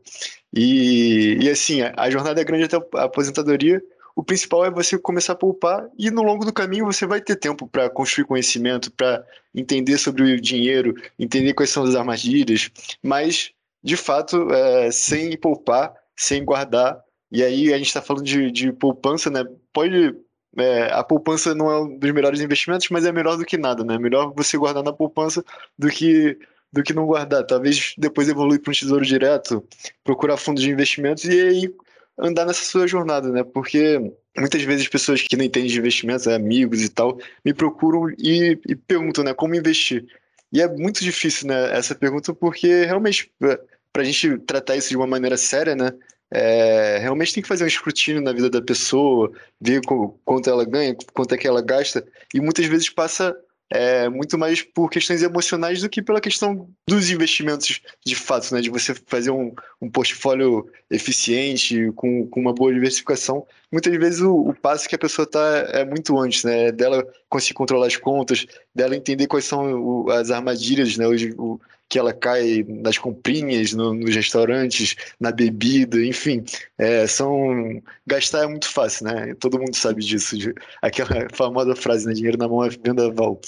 E, 0.55 1.37
e 1.43 1.51
assim, 1.51 1.83
a, 1.83 1.93
a 1.95 2.11
jornada 2.11 2.41
é 2.41 2.45
grande 2.45 2.65
até 2.65 2.77
a 2.95 3.05
aposentadoria 3.05 3.83
o 4.21 4.23
principal 4.23 4.67
é 4.67 4.71
você 4.71 4.99
começar 4.99 5.33
a 5.33 5.37
poupar 5.37 5.89
e 5.99 6.11
no 6.11 6.23
longo 6.23 6.45
do 6.45 6.53
caminho 6.53 6.85
você 6.85 7.07
vai 7.07 7.23
ter 7.23 7.37
tempo 7.37 7.67
para 7.67 7.89
construir 7.89 8.27
conhecimento, 8.27 8.93
para 8.93 9.25
entender 9.55 9.97
sobre 9.97 10.35
o 10.35 10.39
dinheiro, 10.39 10.95
entender 11.19 11.55
quais 11.55 11.71
são 11.71 11.85
as 11.85 11.95
armadilhas, 11.95 12.71
mas 13.03 13.51
de 13.83 13.97
fato, 13.97 14.53
é, 14.53 14.91
sem 14.91 15.35
poupar, 15.39 15.95
sem 16.15 16.45
guardar, 16.45 17.03
e 17.33 17.43
aí 17.43 17.73
a 17.73 17.79
gente 17.79 17.87
está 17.87 18.03
falando 18.03 18.23
de, 18.23 18.51
de, 18.51 18.71
poupança, 18.73 19.31
né? 19.31 19.43
Pode. 19.73 20.15
É, 20.59 20.93
a 20.93 21.03
poupança 21.03 21.55
não 21.55 21.71
é 21.71 21.81
um 21.81 21.99
dos 21.99 22.13
melhores 22.13 22.43
investimentos, 22.43 22.91
mas 22.91 23.07
é 23.07 23.13
melhor 23.13 23.39
do 23.39 23.45
que 23.47 23.57
nada, 23.57 23.83
né? 23.83 23.97
Melhor 23.99 24.35
você 24.37 24.59
guardar 24.59 24.83
na 24.83 24.93
poupança 24.93 25.43
do 25.79 25.89
que 25.89 26.37
do 26.71 26.83
que 26.83 26.93
não 26.93 27.07
guardar. 27.07 27.47
Talvez 27.47 27.95
depois 27.97 28.29
evoluir 28.29 28.61
para 28.61 28.71
um 28.71 28.75
tesouro 28.75 29.05
direto, 29.05 29.65
procurar 30.05 30.37
fundos 30.37 30.63
de 30.63 30.71
investimentos 30.71 31.25
e 31.25 31.41
aí 31.41 31.75
andar 32.21 32.47
nessa 32.47 32.65
sua 32.65 32.87
jornada, 32.87 33.29
né? 33.31 33.43
Porque 33.43 33.99
muitas 34.37 34.63
vezes 34.63 34.89
pessoas 34.89 35.23
que 35.23 35.37
não 35.37 35.45
entendem 35.45 35.71
de 35.71 35.79
investimentos, 35.79 36.27
é, 36.27 36.35
amigos 36.35 36.83
e 36.83 36.89
tal, 36.89 37.19
me 37.45 37.53
procuram 37.53 38.11
e, 38.19 38.59
e, 38.67 38.77
perguntam, 38.77 39.25
né, 39.25 39.35
como 39.35 39.55
investir. 39.55 40.07
E 40.53 40.61
é 40.61 40.69
muito 40.69 41.03
difícil, 41.03 41.49
né, 41.49 41.77
essa 41.77 41.95
pergunta, 41.95 42.35
porque 42.35 42.85
realmente, 42.85 43.33
para 43.39 44.03
a 44.03 44.05
gente 44.05 44.39
tratar 44.39 44.77
isso 44.77 44.91
de 44.91 44.97
uma 44.97 45.07
maneira 45.07 45.37
séria, 45.37 45.75
né, 45.75 45.93
é, 46.33 46.99
realmente 46.99 47.35
tem 47.35 47.43
que 47.43 47.49
fazer 47.49 47.65
um 47.65 47.69
escrutínio 47.69 48.23
na 48.23 48.33
vida 48.33 48.49
da 48.49 48.63
pessoa, 48.63 49.33
ver 49.61 49.81
quanto 50.25 50.49
ela 50.49 50.65
ganha, 50.65 50.97
quanto 51.13 51.35
é 51.35 51.39
que 51.39 51.47
ela 51.47 51.61
gasta, 51.61 52.07
e 52.35 52.41
muitas 52.41 52.67
vezes 52.67 52.89
passa 52.89 53.37
é, 53.73 54.09
muito 54.09 54.37
mais 54.37 54.63
por 54.63 54.91
questões 54.91 55.23
emocionais 55.23 55.81
do 55.81 55.89
que 55.89 56.03
pela 56.03 56.21
questão 56.21 56.69
dos 56.87 57.09
investimentos 57.11 57.81
de 58.05 58.15
fato, 58.17 58.53
né? 58.53 58.61
De 58.61 58.69
você 58.69 58.95
fazer 59.07 59.31
um, 59.31 59.55
um 59.81 59.89
portfólio 59.89 60.69
eficiente, 60.91 61.93
com, 61.95 62.27
com 62.27 62.41
uma 62.41 62.53
boa 62.53 62.75
diversificação. 62.75 63.47
Muitas 63.73 63.97
vezes 63.97 64.21
o, 64.21 64.49
o 64.49 64.55
passo 64.55 64.89
que 64.89 64.95
a 64.95 64.99
pessoa 64.99 65.25
está 65.25 65.41
é 65.73 65.85
muito 65.85 66.19
antes, 66.19 66.45
né? 66.45 66.73
Dela 66.73 67.07
conseguir 67.29 67.55
controlar 67.55 67.87
as 67.87 67.97
contas, 67.97 68.47
dela 68.75 68.97
entender 68.97 69.27
quais 69.27 69.45
são 69.45 69.73
o, 69.75 70.11
as 70.11 70.31
armadilhas, 70.31 70.97
né? 70.97 71.07
O, 71.07 71.61
que 71.91 71.99
ela 71.99 72.13
cai 72.13 72.65
nas 72.69 72.97
comprinhas, 72.97 73.73
no, 73.73 73.93
nos 73.93 74.15
restaurantes, 74.15 74.95
na 75.19 75.33
bebida, 75.33 76.01
enfim. 76.03 76.45
É, 76.79 77.05
são 77.09 77.83
gastar 78.07 78.45
é 78.45 78.47
muito 78.47 78.69
fácil, 78.71 79.07
né? 79.07 79.35
Todo 79.41 79.59
mundo 79.59 79.75
sabe 79.75 80.01
disso. 80.01 80.37
Aquela 80.81 81.27
famosa 81.35 81.75
frase, 81.75 82.07
né? 82.07 82.13
Dinheiro 82.15 82.39
na 82.39 82.47
mão 82.47 82.65
é 82.65 82.69
vendaval. 82.69 83.41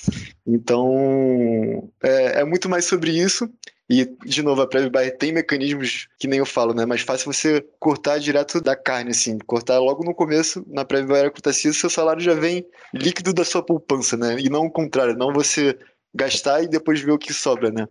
Então, 0.44 1.88
é, 2.02 2.40
é 2.40 2.44
muito 2.44 2.68
mais 2.68 2.84
sobre 2.84 3.12
isso. 3.12 3.48
E, 3.92 4.06
de 4.24 4.42
novo, 4.42 4.62
a 4.62 4.66
Prev 4.66 4.88
Buy 4.88 5.10
tem 5.10 5.32
mecanismos 5.32 6.08
que 6.18 6.26
nem 6.26 6.38
eu 6.38 6.46
falo, 6.46 6.72
né? 6.72 6.86
Mais 6.86 7.02
fácil 7.02 7.30
você 7.30 7.62
cortar 7.78 8.18
direto 8.18 8.58
da 8.58 8.74
carne, 8.74 9.10
assim. 9.10 9.36
Cortar 9.40 9.78
logo 9.80 10.02
no 10.02 10.14
começo, 10.14 10.64
na 10.66 10.82
Prev 10.82 11.06
Buy 11.06 11.16
Aerocutacia, 11.18 11.70
seu 11.74 11.90
salário 11.90 12.22
já 12.22 12.32
vem 12.32 12.64
líquido 12.94 13.34
da 13.34 13.44
sua 13.44 13.62
poupança, 13.62 14.16
né? 14.16 14.36
E 14.38 14.48
não 14.48 14.64
o 14.64 14.70
contrário, 14.70 15.14
não 15.14 15.30
você 15.30 15.78
gastar 16.14 16.62
e 16.62 16.68
depois 16.68 17.02
ver 17.02 17.12
o 17.12 17.18
que 17.18 17.34
sobra, 17.34 17.70
né? 17.70 17.86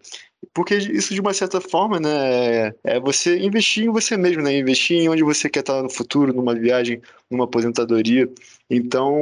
Porque 0.56 0.74
isso, 0.76 1.14
de 1.14 1.22
uma 1.22 1.36
certa 1.36 1.62
forma, 1.62 2.00
né, 2.00 2.74
é 2.84 3.00
você 3.00 3.38
investir 3.38 3.86
em 3.86 3.92
você 3.92 4.18
mesmo, 4.18 4.42
né? 4.42 4.58
Investir 4.58 4.98
em 4.98 5.08
onde 5.08 5.22
você 5.22 5.48
quer 5.48 5.60
estar 5.60 5.84
no 5.84 5.90
futuro, 5.90 6.34
numa 6.34 6.56
viagem, 6.56 7.00
numa 7.30 7.44
aposentadoria. 7.44 8.28
Então, 8.68 9.16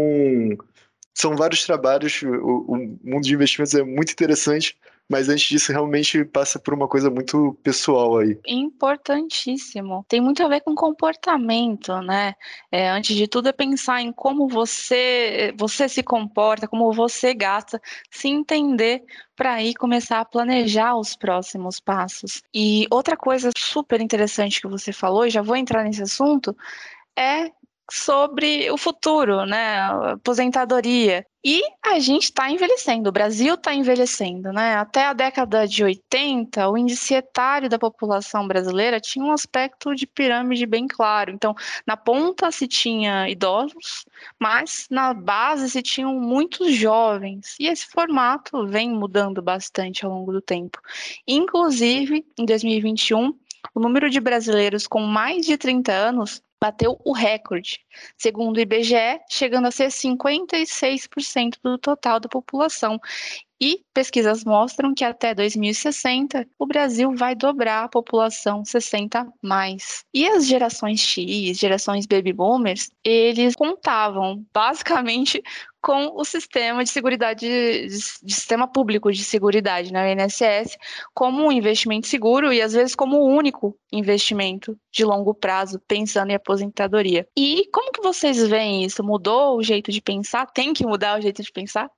são 1.13 1.35
vários 1.35 1.65
trabalhos. 1.65 2.21
O, 2.23 2.65
o 2.69 2.77
mundo 3.03 3.23
de 3.23 3.33
investimentos 3.33 3.75
é 3.75 3.83
muito 3.83 4.13
interessante, 4.13 4.77
mas 5.09 5.27
antes 5.27 5.47
disso, 5.47 5.71
realmente 5.71 6.23
passa 6.23 6.59
por 6.59 6.73
uma 6.73 6.87
coisa 6.87 7.09
muito 7.09 7.57
pessoal 7.63 8.19
aí. 8.19 8.39
Importantíssimo. 8.45 10.05
Tem 10.07 10.21
muito 10.21 10.43
a 10.43 10.47
ver 10.47 10.61
com 10.61 10.75
comportamento, 10.75 11.99
né? 12.01 12.35
É, 12.71 12.89
antes 12.89 13.15
de 13.15 13.27
tudo, 13.27 13.49
é 13.49 13.51
pensar 13.51 14.01
em 14.01 14.11
como 14.11 14.47
você, 14.47 15.51
você 15.57 15.89
se 15.89 16.03
comporta, 16.03 16.67
como 16.67 16.93
você 16.93 17.33
gasta, 17.33 17.81
se 18.11 18.27
entender 18.27 19.03
para 19.35 19.53
aí 19.53 19.73
começar 19.73 20.19
a 20.19 20.25
planejar 20.25 20.95
os 20.95 21.15
próximos 21.15 21.79
passos. 21.79 22.43
E 22.53 22.85
outra 22.91 23.17
coisa 23.17 23.49
super 23.57 23.99
interessante 24.01 24.61
que 24.61 24.67
você 24.67 24.93
falou, 24.93 25.27
já 25.27 25.41
vou 25.41 25.55
entrar 25.55 25.83
nesse 25.83 26.03
assunto, 26.03 26.55
é 27.17 27.51
sobre 27.91 28.69
o 28.71 28.77
futuro, 28.77 29.45
né? 29.45 29.79
Aposentadoria. 30.13 31.25
E 31.43 31.61
a 31.85 31.99
gente 31.99 32.23
está 32.23 32.51
envelhecendo, 32.51 33.07
o 33.07 33.13
Brasil 33.13 33.53
está 33.53 33.73
envelhecendo, 33.73 34.51
né? 34.51 34.75
Até 34.75 35.05
a 35.05 35.13
década 35.13 35.65
de 35.65 35.83
80, 35.85 36.69
o 36.69 36.77
índice 36.77 37.13
etário 37.13 37.69
da 37.69 37.79
população 37.79 38.45
brasileira 38.45 38.99
tinha 38.99 39.23
um 39.23 39.31
aspecto 39.31 39.95
de 39.95 40.05
pirâmide 40.05 40.65
bem 40.65 40.85
claro. 40.85 41.31
Então, 41.31 41.55
na 41.87 41.95
ponta 41.95 42.51
se 42.51 42.67
tinha 42.67 43.29
idosos, 43.29 44.03
mas 44.37 44.85
na 44.91 45.13
base 45.13 45.69
se 45.69 45.81
tinham 45.81 46.13
muitos 46.19 46.73
jovens. 46.73 47.55
E 47.57 47.67
esse 47.67 47.87
formato 47.87 48.67
vem 48.67 48.89
mudando 48.89 49.41
bastante 49.41 50.05
ao 50.05 50.11
longo 50.11 50.33
do 50.33 50.41
tempo. 50.41 50.77
Inclusive, 51.25 52.25
em 52.37 52.45
2021, 52.45 53.33
o 53.73 53.79
número 53.79 54.09
de 54.09 54.19
brasileiros 54.19 54.87
com 54.87 54.99
mais 54.99 55.45
de 55.45 55.57
30 55.57 55.91
anos 55.93 56.41
bateu 56.61 56.99
o 57.05 57.13
recorde, 57.13 57.79
segundo 58.17 58.57
o 58.57 58.59
IBGE, 58.59 59.21
chegando 59.29 59.67
a 59.67 59.71
ser 59.71 59.89
56% 59.89 61.57
do 61.63 61.77
total 61.77 62.19
da 62.19 62.27
população. 62.27 62.99
E 63.61 63.81
pesquisas 63.93 64.45
mostram 64.45 64.93
que 64.93 65.03
até 65.03 65.35
2060 65.35 66.47
o 66.57 66.65
Brasil 66.65 67.13
vai 67.13 67.35
dobrar 67.35 67.83
a 67.83 67.89
população 67.89 68.63
60 68.63 69.27
mais. 69.41 70.05
E 70.13 70.25
as 70.27 70.47
gerações 70.47 71.01
X, 71.01 71.57
gerações 71.57 72.05
baby 72.05 72.31
boomers, 72.31 72.89
eles 73.03 73.55
contavam 73.55 74.45
basicamente 74.53 75.43
com 75.81 76.11
o 76.15 76.25
sistema 76.25 76.83
de 76.83 76.89
seguridade, 76.89 77.45
de, 77.87 77.89
sistema 77.89 78.67
público 78.67 79.11
de 79.11 79.23
seguridade, 79.23 79.93
né, 79.93 80.13
INSS, 80.13 80.77
como 81.13 81.45
um 81.45 81.51
investimento 81.51 82.07
seguro 82.07 82.51
e 82.51 82.61
às 82.61 82.73
vezes 82.73 82.95
como 82.95 83.17
o 83.17 83.27
único 83.27 83.77
investimento 83.91 84.77
de 84.91 85.05
longo 85.05 85.33
prazo, 85.33 85.81
pensando 85.87 86.31
em 86.31 86.35
aposentadoria. 86.35 87.27
E 87.35 87.63
como 87.71 87.91
que 87.91 88.01
vocês 88.01 88.45
veem 88.47 88.83
isso? 88.83 89.03
Mudou 89.03 89.57
o 89.57 89.63
jeito 89.63 89.91
de 89.91 90.01
pensar? 90.01 90.45
Tem 90.47 90.73
que 90.73 90.85
mudar 90.85 91.17
o 91.17 91.21
jeito 91.21 91.41
de 91.41 91.51
pensar? 91.51 91.89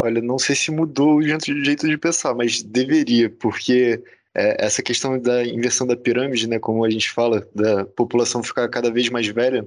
Olha, 0.00 0.20
não 0.22 0.38
sei 0.38 0.54
se 0.54 0.70
mudou 0.70 1.16
o 1.16 1.22
jeito 1.22 1.88
de 1.88 1.98
pensar, 1.98 2.34
mas 2.34 2.62
deveria, 2.62 3.28
porque 3.28 4.02
é, 4.34 4.64
essa 4.64 4.82
questão 4.82 5.18
da 5.18 5.44
inversão 5.44 5.86
da 5.86 5.96
pirâmide, 5.96 6.48
né, 6.48 6.58
como 6.58 6.84
a 6.84 6.90
gente 6.90 7.10
fala, 7.10 7.46
da 7.54 7.84
população 7.84 8.42
ficar 8.42 8.68
cada 8.68 8.90
vez 8.90 9.08
mais 9.08 9.26
velha, 9.26 9.66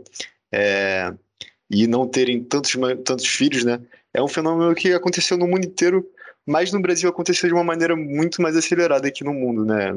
é, 0.51 1.13
e 1.69 1.87
não 1.87 2.07
terem 2.07 2.43
tantos, 2.43 2.75
tantos 3.03 3.25
filhos, 3.25 3.63
né? 3.63 3.79
É 4.13 4.21
um 4.21 4.27
fenômeno 4.27 4.73
que 4.75 4.93
aconteceu 4.93 5.37
no 5.37 5.47
mundo 5.47 5.65
inteiro, 5.65 6.07
mas 6.45 6.71
no 6.71 6.79
Brasil 6.79 7.09
aconteceu 7.09 7.49
de 7.49 7.53
uma 7.53 7.63
maneira 7.63 7.95
muito 7.95 8.41
mais 8.41 8.55
acelerada 8.55 9.07
aqui 9.07 9.23
no 9.23 9.33
mundo, 9.33 9.65
né? 9.65 9.91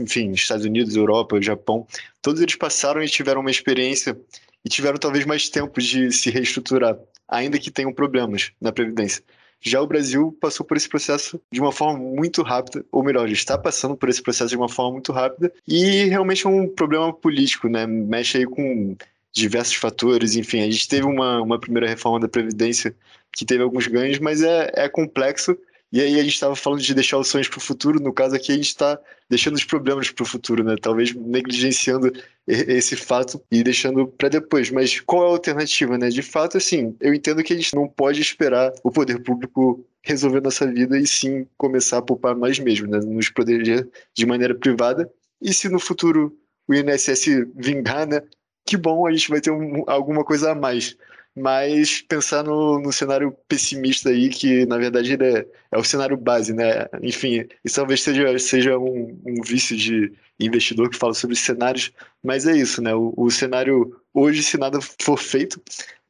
Enfim, 0.00 0.32
Estados 0.32 0.64
Unidos, 0.64 0.96
Europa, 0.96 1.40
Japão, 1.40 1.86
todos 2.20 2.40
eles 2.40 2.56
passaram 2.56 3.02
e 3.02 3.08
tiveram 3.08 3.40
uma 3.40 3.50
experiência 3.50 4.18
e 4.64 4.68
tiveram 4.68 4.96
talvez 4.96 5.24
mais 5.26 5.48
tempo 5.48 5.80
de 5.80 6.10
se 6.10 6.30
reestruturar, 6.30 6.98
ainda 7.28 7.58
que 7.58 7.70
tenham 7.70 7.92
problemas 7.92 8.52
na 8.60 8.72
previdência. 8.72 9.22
Já 9.62 9.80
o 9.80 9.86
Brasil 9.86 10.36
passou 10.40 10.66
por 10.66 10.76
esse 10.76 10.88
processo 10.88 11.40
de 11.50 11.60
uma 11.60 11.70
forma 11.70 11.96
muito 11.98 12.42
rápida, 12.42 12.84
ou 12.90 13.02
melhor, 13.04 13.30
está 13.30 13.56
passando 13.56 13.96
por 13.96 14.08
esse 14.08 14.20
processo 14.20 14.50
de 14.50 14.56
uma 14.56 14.68
forma 14.68 14.92
muito 14.92 15.12
rápida, 15.12 15.52
e 15.66 16.04
realmente 16.06 16.44
é 16.44 16.50
um 16.50 16.66
problema 16.66 17.12
político, 17.12 17.68
né? 17.68 17.86
Mexe 17.86 18.38
aí 18.38 18.44
com 18.44 18.96
diversos 19.32 19.76
fatores, 19.76 20.34
enfim, 20.34 20.60
a 20.60 20.70
gente 20.70 20.88
teve 20.88 21.06
uma, 21.06 21.40
uma 21.40 21.60
primeira 21.60 21.88
reforma 21.88 22.18
da 22.18 22.28
Previdência 22.28 22.94
que 23.32 23.46
teve 23.46 23.62
alguns 23.62 23.86
ganhos, 23.86 24.18
mas 24.18 24.42
é, 24.42 24.70
é 24.74 24.88
complexo. 24.88 25.56
E 25.92 26.00
aí 26.00 26.18
a 26.18 26.22
gente 26.22 26.32
estava 26.32 26.56
falando 26.56 26.80
de 26.80 26.94
deixar 26.94 27.18
os 27.18 27.28
sonhos 27.28 27.48
para 27.48 27.58
o 27.58 27.60
futuro, 27.60 28.00
no 28.00 28.14
caso 28.14 28.34
aqui 28.34 28.50
a 28.50 28.54
gente 28.54 28.68
está 28.68 28.98
deixando 29.28 29.56
os 29.56 29.64
problemas 29.64 30.10
para 30.10 30.22
o 30.22 30.26
futuro, 30.26 30.64
né? 30.64 30.74
Talvez 30.80 31.14
negligenciando 31.14 32.10
esse 32.46 32.96
fato 32.96 33.42
e 33.50 33.62
deixando 33.62 34.08
para 34.08 34.30
depois. 34.30 34.70
Mas 34.70 35.00
qual 35.00 35.24
é 35.24 35.26
a 35.26 35.30
alternativa, 35.32 35.98
né? 35.98 36.08
De 36.08 36.22
fato, 36.22 36.56
assim, 36.56 36.96
eu 36.98 37.12
entendo 37.12 37.42
que 37.42 37.52
a 37.52 37.56
gente 37.56 37.74
não 37.74 37.86
pode 37.86 38.22
esperar 38.22 38.72
o 38.82 38.90
poder 38.90 39.22
público 39.22 39.86
resolver 40.02 40.40
nossa 40.40 40.66
vida 40.66 40.98
e 40.98 41.06
sim 41.06 41.46
começar 41.58 41.98
a 41.98 42.02
poupar 42.02 42.34
nós 42.34 42.58
mesmos, 42.58 42.90
né? 42.90 42.98
nos 42.98 43.28
proteger 43.28 43.88
de 44.14 44.26
maneira 44.26 44.54
privada. 44.54 45.10
E 45.40 45.52
se 45.52 45.68
no 45.68 45.78
futuro 45.78 46.36
o 46.66 46.74
INSS 46.74 47.26
vingar, 47.54 48.06
né? 48.06 48.22
Que 48.64 48.76
bom, 48.76 49.06
a 49.06 49.12
gente 49.12 49.28
vai 49.28 49.40
ter 49.40 49.50
um, 49.50 49.84
alguma 49.86 50.24
coisa 50.24 50.52
a 50.52 50.54
mais. 50.54 50.96
Mas 51.34 52.02
pensar 52.02 52.42
no, 52.44 52.78
no 52.78 52.92
cenário 52.92 53.34
pessimista 53.48 54.10
aí, 54.10 54.28
que 54.28 54.66
na 54.66 54.76
verdade 54.76 55.14
é, 55.14 55.46
é 55.70 55.78
o 55.78 55.84
cenário 55.84 56.16
base, 56.16 56.52
né? 56.52 56.86
Enfim, 57.02 57.46
isso 57.64 57.76
talvez 57.76 58.02
seja, 58.02 58.38
seja 58.38 58.78
um, 58.78 59.18
um 59.26 59.42
vício 59.42 59.74
de 59.76 60.12
investidor 60.38 60.90
que 60.90 60.98
fala 60.98 61.14
sobre 61.14 61.36
cenários, 61.36 61.90
mas 62.22 62.46
é 62.46 62.54
isso, 62.54 62.82
né? 62.82 62.94
O, 62.94 63.14
o 63.16 63.30
cenário 63.30 63.96
hoje, 64.12 64.42
se 64.42 64.58
nada 64.58 64.78
for 65.00 65.16
feito, 65.16 65.60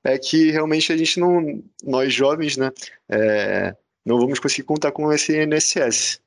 é 0.04 0.18
que 0.18 0.50
realmente 0.50 0.92
a 0.92 0.96
gente 0.96 1.20
não, 1.20 1.62
nós 1.84 2.12
jovens, 2.12 2.56
né, 2.56 2.70
é, 3.08 3.74
não 4.04 4.18
vamos 4.18 4.40
conseguir 4.40 4.64
contar 4.64 4.90
com 4.92 5.12
esse 5.12 5.40
INSS. 5.40 6.20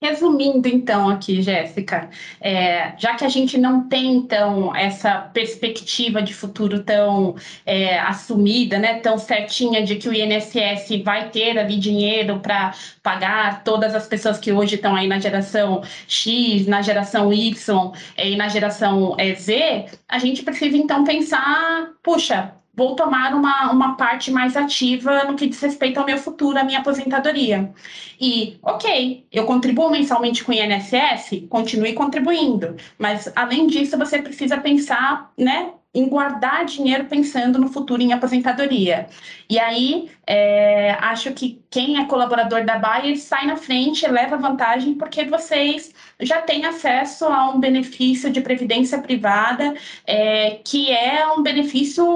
Resumindo, 0.00 0.68
então, 0.68 1.08
aqui, 1.08 1.42
Jéssica, 1.42 2.08
é, 2.40 2.92
já 2.98 3.14
que 3.14 3.24
a 3.24 3.28
gente 3.28 3.58
não 3.58 3.88
tem, 3.88 4.14
então, 4.14 4.74
essa 4.76 5.22
perspectiva 5.32 6.22
de 6.22 6.32
futuro 6.34 6.82
tão 6.84 7.34
é, 7.64 7.98
assumida, 7.98 8.78
né, 8.78 9.00
tão 9.00 9.18
certinha 9.18 9.82
de 9.82 9.96
que 9.96 10.08
o 10.08 10.12
INSS 10.12 11.02
vai 11.02 11.30
ter 11.30 11.58
ali 11.58 11.76
dinheiro 11.78 12.38
para 12.40 12.74
pagar 13.02 13.64
todas 13.64 13.94
as 13.94 14.06
pessoas 14.06 14.38
que 14.38 14.52
hoje 14.52 14.76
estão 14.76 14.94
aí 14.94 15.08
na 15.08 15.18
geração 15.18 15.82
X, 16.06 16.66
na 16.66 16.82
geração 16.82 17.32
Y 17.32 17.92
é, 18.16 18.30
e 18.30 18.36
na 18.36 18.48
geração 18.48 19.16
é, 19.18 19.34
Z, 19.34 19.86
a 20.08 20.18
gente 20.18 20.42
precisa, 20.42 20.76
então, 20.76 21.04
pensar, 21.04 21.90
puxa, 22.02 22.52
vou 22.76 22.94
tomar 22.94 23.34
uma, 23.34 23.72
uma 23.72 23.96
parte 23.96 24.30
mais 24.30 24.56
ativa 24.56 25.24
no 25.24 25.34
que 25.34 25.46
diz 25.46 25.60
respeito 25.60 25.98
ao 25.98 26.04
meu 26.04 26.18
futuro, 26.18 26.58
à 26.58 26.62
minha 26.62 26.80
aposentadoria. 26.80 27.72
E, 28.20 28.58
ok, 28.62 29.26
eu 29.32 29.46
contribuo 29.46 29.90
mensalmente 29.90 30.44
com 30.44 30.52
o 30.52 30.54
INSS, 30.54 31.46
continue 31.48 31.94
contribuindo, 31.94 32.76
mas 32.98 33.32
além 33.34 33.66
disso, 33.66 33.96
você 33.96 34.20
precisa 34.20 34.58
pensar, 34.58 35.32
né, 35.36 35.70
em 35.96 36.08
guardar 36.10 36.66
dinheiro 36.66 37.06
pensando 37.06 37.58
no 37.58 37.68
futuro 37.68 38.02
em 38.02 38.12
aposentadoria. 38.12 39.08
E 39.48 39.58
aí, 39.58 40.10
é, 40.26 40.90
acho 41.00 41.32
que 41.32 41.62
quem 41.70 41.98
é 41.98 42.04
colaborador 42.04 42.66
da 42.66 42.78
Bayer 42.78 43.16
sai 43.18 43.46
na 43.46 43.56
frente, 43.56 44.06
leva 44.06 44.36
vantagem, 44.36 44.94
porque 44.94 45.24
vocês 45.24 45.94
já 46.20 46.40
têm 46.40 46.64
acesso 46.64 47.26
a 47.26 47.50
um 47.50 47.60
benefício 47.60 48.30
de 48.30 48.40
previdência 48.40 48.98
privada, 48.98 49.74
é, 50.06 50.60
que 50.64 50.90
é 50.90 51.26
um 51.32 51.42
benefício 51.42 52.06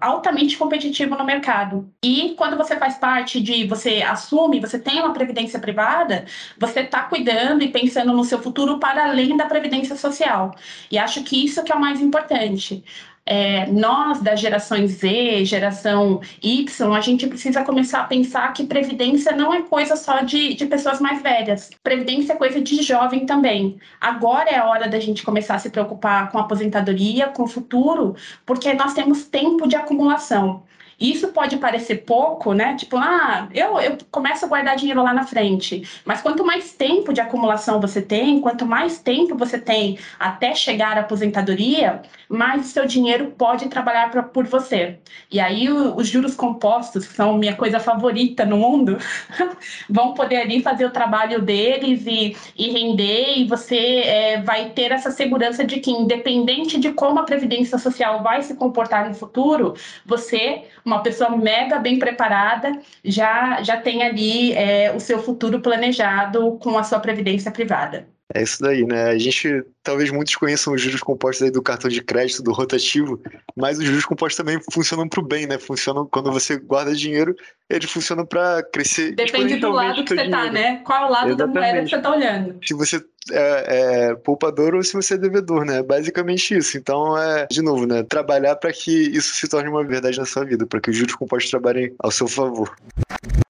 altamente 0.00 0.56
competitivo 0.56 1.16
no 1.16 1.24
mercado. 1.24 1.90
E 2.02 2.34
quando 2.36 2.56
você 2.56 2.76
faz 2.76 2.96
parte 2.96 3.40
de, 3.40 3.66
você 3.66 4.02
assume, 4.02 4.60
você 4.60 4.78
tem 4.78 5.00
uma 5.00 5.12
previdência 5.12 5.58
privada, 5.58 6.24
você 6.58 6.80
está 6.80 7.02
cuidando 7.02 7.62
e 7.62 7.68
pensando 7.68 8.12
no 8.12 8.24
seu 8.24 8.40
futuro 8.40 8.78
para 8.78 9.10
além 9.10 9.36
da 9.36 9.44
previdência 9.46 9.96
social. 9.96 10.54
E 10.90 10.98
acho 10.98 11.22
que 11.22 11.44
isso 11.44 11.62
que 11.62 11.72
é 11.72 11.74
o 11.74 11.80
mais 11.80 12.00
importante 12.00 12.82
é, 13.26 13.66
nós 13.66 14.20
das 14.20 14.40
gerações 14.40 14.92
Z, 14.92 15.44
geração 15.44 16.20
Y, 16.42 16.94
a 16.94 17.00
gente 17.00 17.26
precisa 17.26 17.62
começar 17.62 18.00
a 18.00 18.04
pensar 18.04 18.52
que 18.52 18.66
previdência 18.66 19.32
não 19.32 19.54
é 19.54 19.62
coisa 19.62 19.96
só 19.96 20.20
de, 20.22 20.54
de 20.54 20.66
pessoas 20.66 21.00
mais 21.00 21.22
velhas. 21.22 21.70
Previdência 21.82 22.32
é 22.32 22.36
coisa 22.36 22.60
de 22.60 22.82
jovem 22.82 23.26
também. 23.26 23.78
Agora 24.00 24.50
é 24.50 24.58
a 24.58 24.66
hora 24.66 24.88
da 24.88 24.98
gente 24.98 25.22
começar 25.22 25.54
a 25.54 25.58
se 25.58 25.70
preocupar 25.70 26.30
com 26.30 26.38
a 26.38 26.42
aposentadoria, 26.42 27.28
com 27.28 27.44
o 27.44 27.48
futuro, 27.48 28.16
porque 28.44 28.72
nós 28.74 28.94
temos 28.94 29.24
tempo 29.24 29.68
de 29.68 29.76
acumulação. 29.76 30.62
Isso 31.00 31.28
pode 31.28 31.56
parecer 31.56 32.04
pouco, 32.04 32.52
né? 32.52 32.76
Tipo, 32.76 32.98
ah, 32.98 33.48
eu, 33.54 33.80
eu 33.80 33.96
começo 34.10 34.44
a 34.44 34.48
guardar 34.48 34.76
dinheiro 34.76 35.02
lá 35.02 35.14
na 35.14 35.24
frente. 35.24 35.82
Mas 36.04 36.20
quanto 36.20 36.44
mais 36.44 36.72
tempo 36.72 37.12
de 37.12 37.22
acumulação 37.22 37.80
você 37.80 38.02
tem, 38.02 38.40
quanto 38.40 38.66
mais 38.66 38.98
tempo 38.98 39.34
você 39.34 39.58
tem 39.58 39.98
até 40.18 40.54
chegar 40.54 40.98
à 40.98 41.00
aposentadoria, 41.00 42.02
mais 42.28 42.66
seu 42.66 42.84
dinheiro 42.84 43.32
pode 43.36 43.68
trabalhar 43.68 44.10
pra, 44.10 44.22
por 44.22 44.46
você. 44.46 44.98
E 45.30 45.40
aí 45.40 45.70
o, 45.70 45.96
os 45.96 46.08
juros 46.08 46.34
compostos, 46.34 47.06
que 47.06 47.14
são 47.14 47.38
minha 47.38 47.56
coisa 47.56 47.80
favorita 47.80 48.44
no 48.44 48.58
mundo, 48.58 48.98
vão 49.88 50.12
poder 50.12 50.36
ali 50.36 50.62
fazer 50.62 50.84
o 50.84 50.90
trabalho 50.90 51.40
deles 51.40 52.04
e, 52.06 52.36
e 52.56 52.70
render, 52.70 53.38
e 53.38 53.44
você 53.46 54.02
é, 54.04 54.42
vai 54.42 54.70
ter 54.70 54.92
essa 54.92 55.10
segurança 55.10 55.64
de 55.64 55.80
que, 55.80 55.90
independente 55.90 56.78
de 56.78 56.92
como 56.92 57.20
a 57.20 57.24
Previdência 57.24 57.78
Social 57.78 58.22
vai 58.22 58.42
se 58.42 58.54
comportar 58.54 59.08
no 59.08 59.14
futuro, 59.14 59.74
você 60.04 60.64
uma 60.90 61.02
pessoa 61.02 61.36
mega 61.36 61.78
bem 61.78 61.98
preparada 61.98 62.72
já, 63.04 63.62
já 63.62 63.80
tem 63.80 64.02
ali 64.02 64.52
é, 64.54 64.92
o 64.94 65.00
seu 65.00 65.22
futuro 65.22 65.60
planejado 65.62 66.58
com 66.58 66.76
a 66.78 66.82
sua 66.84 67.00
previdência 67.00 67.50
privada. 67.50 68.08
É 68.32 68.42
isso 68.42 68.62
daí, 68.62 68.84
né? 68.84 69.10
A 69.10 69.18
gente, 69.18 69.64
talvez 69.82 70.10
muitos 70.10 70.36
conheçam 70.36 70.72
os 70.72 70.80
juros 70.80 71.00
compostos 71.00 71.42
aí 71.42 71.50
do 71.50 71.60
cartão 71.60 71.90
de 71.90 72.00
crédito, 72.00 72.42
do 72.42 72.52
rotativo, 72.52 73.20
mas 73.56 73.78
os 73.78 73.84
juros 73.84 74.04
compostos 74.04 74.36
também 74.36 74.60
funcionam 74.72 75.08
para 75.08 75.20
o 75.20 75.26
bem, 75.26 75.46
né? 75.46 75.58
Funcionam 75.58 76.06
quando 76.06 76.30
você 76.30 76.56
guarda 76.56 76.94
dinheiro, 76.94 77.34
eles 77.68 77.90
funcionam 77.90 78.24
para 78.24 78.62
crescer. 78.62 79.16
Depende 79.16 79.56
do 79.56 79.70
lado 79.70 80.04
que 80.04 80.14
você 80.14 80.22
está, 80.22 80.50
né? 80.50 80.76
Qual 80.84 81.08
o 81.08 81.10
lado 81.10 81.28
Exatamente. 81.30 81.54
da 81.54 81.60
moeda 81.60 81.82
que 81.82 81.90
você 81.90 81.96
está 81.96 82.10
olhando. 82.10 82.58
Se 82.64 82.74
você 82.74 83.04
é, 83.32 84.10
é, 84.10 84.14
poupador 84.14 84.74
ou 84.74 84.82
se 84.82 84.94
você 84.94 85.14
é 85.14 85.18
devedor, 85.18 85.64
né? 85.64 85.82
Basicamente 85.82 86.56
isso. 86.56 86.78
Então, 86.78 87.18
é, 87.18 87.46
de 87.50 87.62
novo, 87.62 87.86
né? 87.86 88.02
Trabalhar 88.04 88.56
para 88.56 88.72
que 88.72 88.90
isso 88.90 89.34
se 89.34 89.48
torne 89.48 89.68
uma 89.68 89.84
verdade 89.84 90.18
na 90.18 90.24
sua 90.24 90.44
vida, 90.44 90.66
para 90.66 90.80
que 90.80 90.90
os 90.90 90.96
juros 90.96 91.14
compostos 91.16 91.50
trabalhem 91.50 91.92
ao 91.98 92.10
seu 92.10 92.28
favor. 92.28 92.76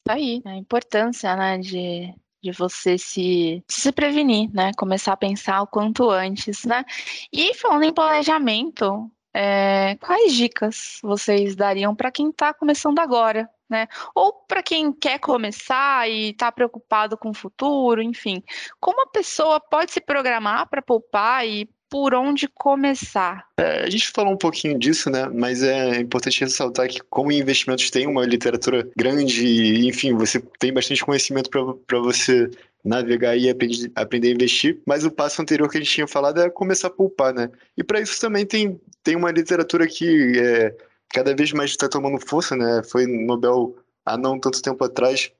Aí, 0.09 0.43
a 0.45 0.57
importância, 0.57 1.37
né, 1.37 1.59
de 1.59 2.12
de 2.42 2.53
você 2.53 2.96
se, 2.98 3.62
se 3.68 3.92
prevenir, 3.92 4.50
né? 4.53 4.72
Começar 4.76 5.12
a 5.12 5.16
pensar 5.16 5.62
o 5.62 5.66
quanto 5.66 6.09
antes, 6.11 6.64
né? 6.64 6.85
E 7.33 7.55
falando 7.55 7.85
em 7.85 7.92
planejamento, 7.92 9.11
é, 9.33 9.96
quais 9.96 10.35
dicas 10.35 10.98
vocês 11.03 11.55
dariam 11.55 11.94
para 11.94 12.11
quem 12.11 12.31
está 12.31 12.53
começando 12.53 12.98
agora, 12.98 13.48
né? 13.68 13.87
Ou 14.14 14.33
para 14.33 14.62
quem 14.62 14.92
quer 14.92 15.18
começar 15.20 16.09
e 16.09 16.31
está 16.31 16.50
preocupado 16.50 17.16
com 17.16 17.31
o 17.31 17.35
futuro, 17.35 18.03
enfim. 18.03 18.42
Como 18.81 19.03
a 19.03 19.11
pessoa 19.11 19.61
pode 19.61 19.92
se 19.92 20.00
programar 20.00 20.68
para 20.68 20.83
poupar 20.83 21.46
e 21.46 21.68
por 21.90 22.14
onde 22.14 22.46
começar? 22.46 23.44
É, 23.59 23.85
a 23.85 23.90
gente 23.90 24.11
falou 24.12 24.33
um 24.33 24.38
pouquinho 24.38 24.79
disso, 24.79 25.11
né? 25.11 25.29
Mas 25.29 25.62
é 25.62 25.98
importante 25.98 26.40
ressaltar 26.40 26.88
que, 26.88 27.00
como 27.11 27.33
investimentos 27.33 27.90
tem 27.90 28.07
uma 28.07 28.24
literatura 28.24 28.88
grande, 28.96 29.44
e, 29.44 29.88
enfim, 29.88 30.14
você 30.14 30.40
tem 30.61 30.72
bastante 30.72 31.05
conhecimento 31.05 31.50
para 31.50 31.98
você 31.98 32.48
navegar 32.85 33.37
e 33.37 33.50
aprender, 33.50 33.92
aprender 33.94 34.29
a 34.29 34.33
investir, 34.33 34.81
mas 34.87 35.05
o 35.05 35.11
passo 35.11 35.42
anterior 35.42 35.68
que 35.68 35.76
a 35.76 35.81
gente 35.81 35.92
tinha 35.92 36.07
falado 36.07 36.40
é 36.40 36.48
começar 36.48 36.87
a 36.87 36.90
poupar, 36.90 37.35
né? 37.35 37.50
E 37.76 37.83
para 37.83 38.00
isso 38.00 38.20
também 38.20 38.46
tem, 38.46 38.81
tem 39.03 39.16
uma 39.16 39.33
literatura 39.33 39.87
que 39.87 40.38
é, 40.38 40.74
cada 41.11 41.35
vez 41.35 41.53
mais 41.53 41.70
está 41.70 41.88
tomando 41.88 42.18
força, 42.24 42.55
né? 42.57 42.83
Foi 42.88 43.05
Nobel 43.05 43.76
há 44.07 44.16
não 44.16 44.38
tanto 44.38 44.62
tempo 44.62 44.83
atrás, 44.85 45.31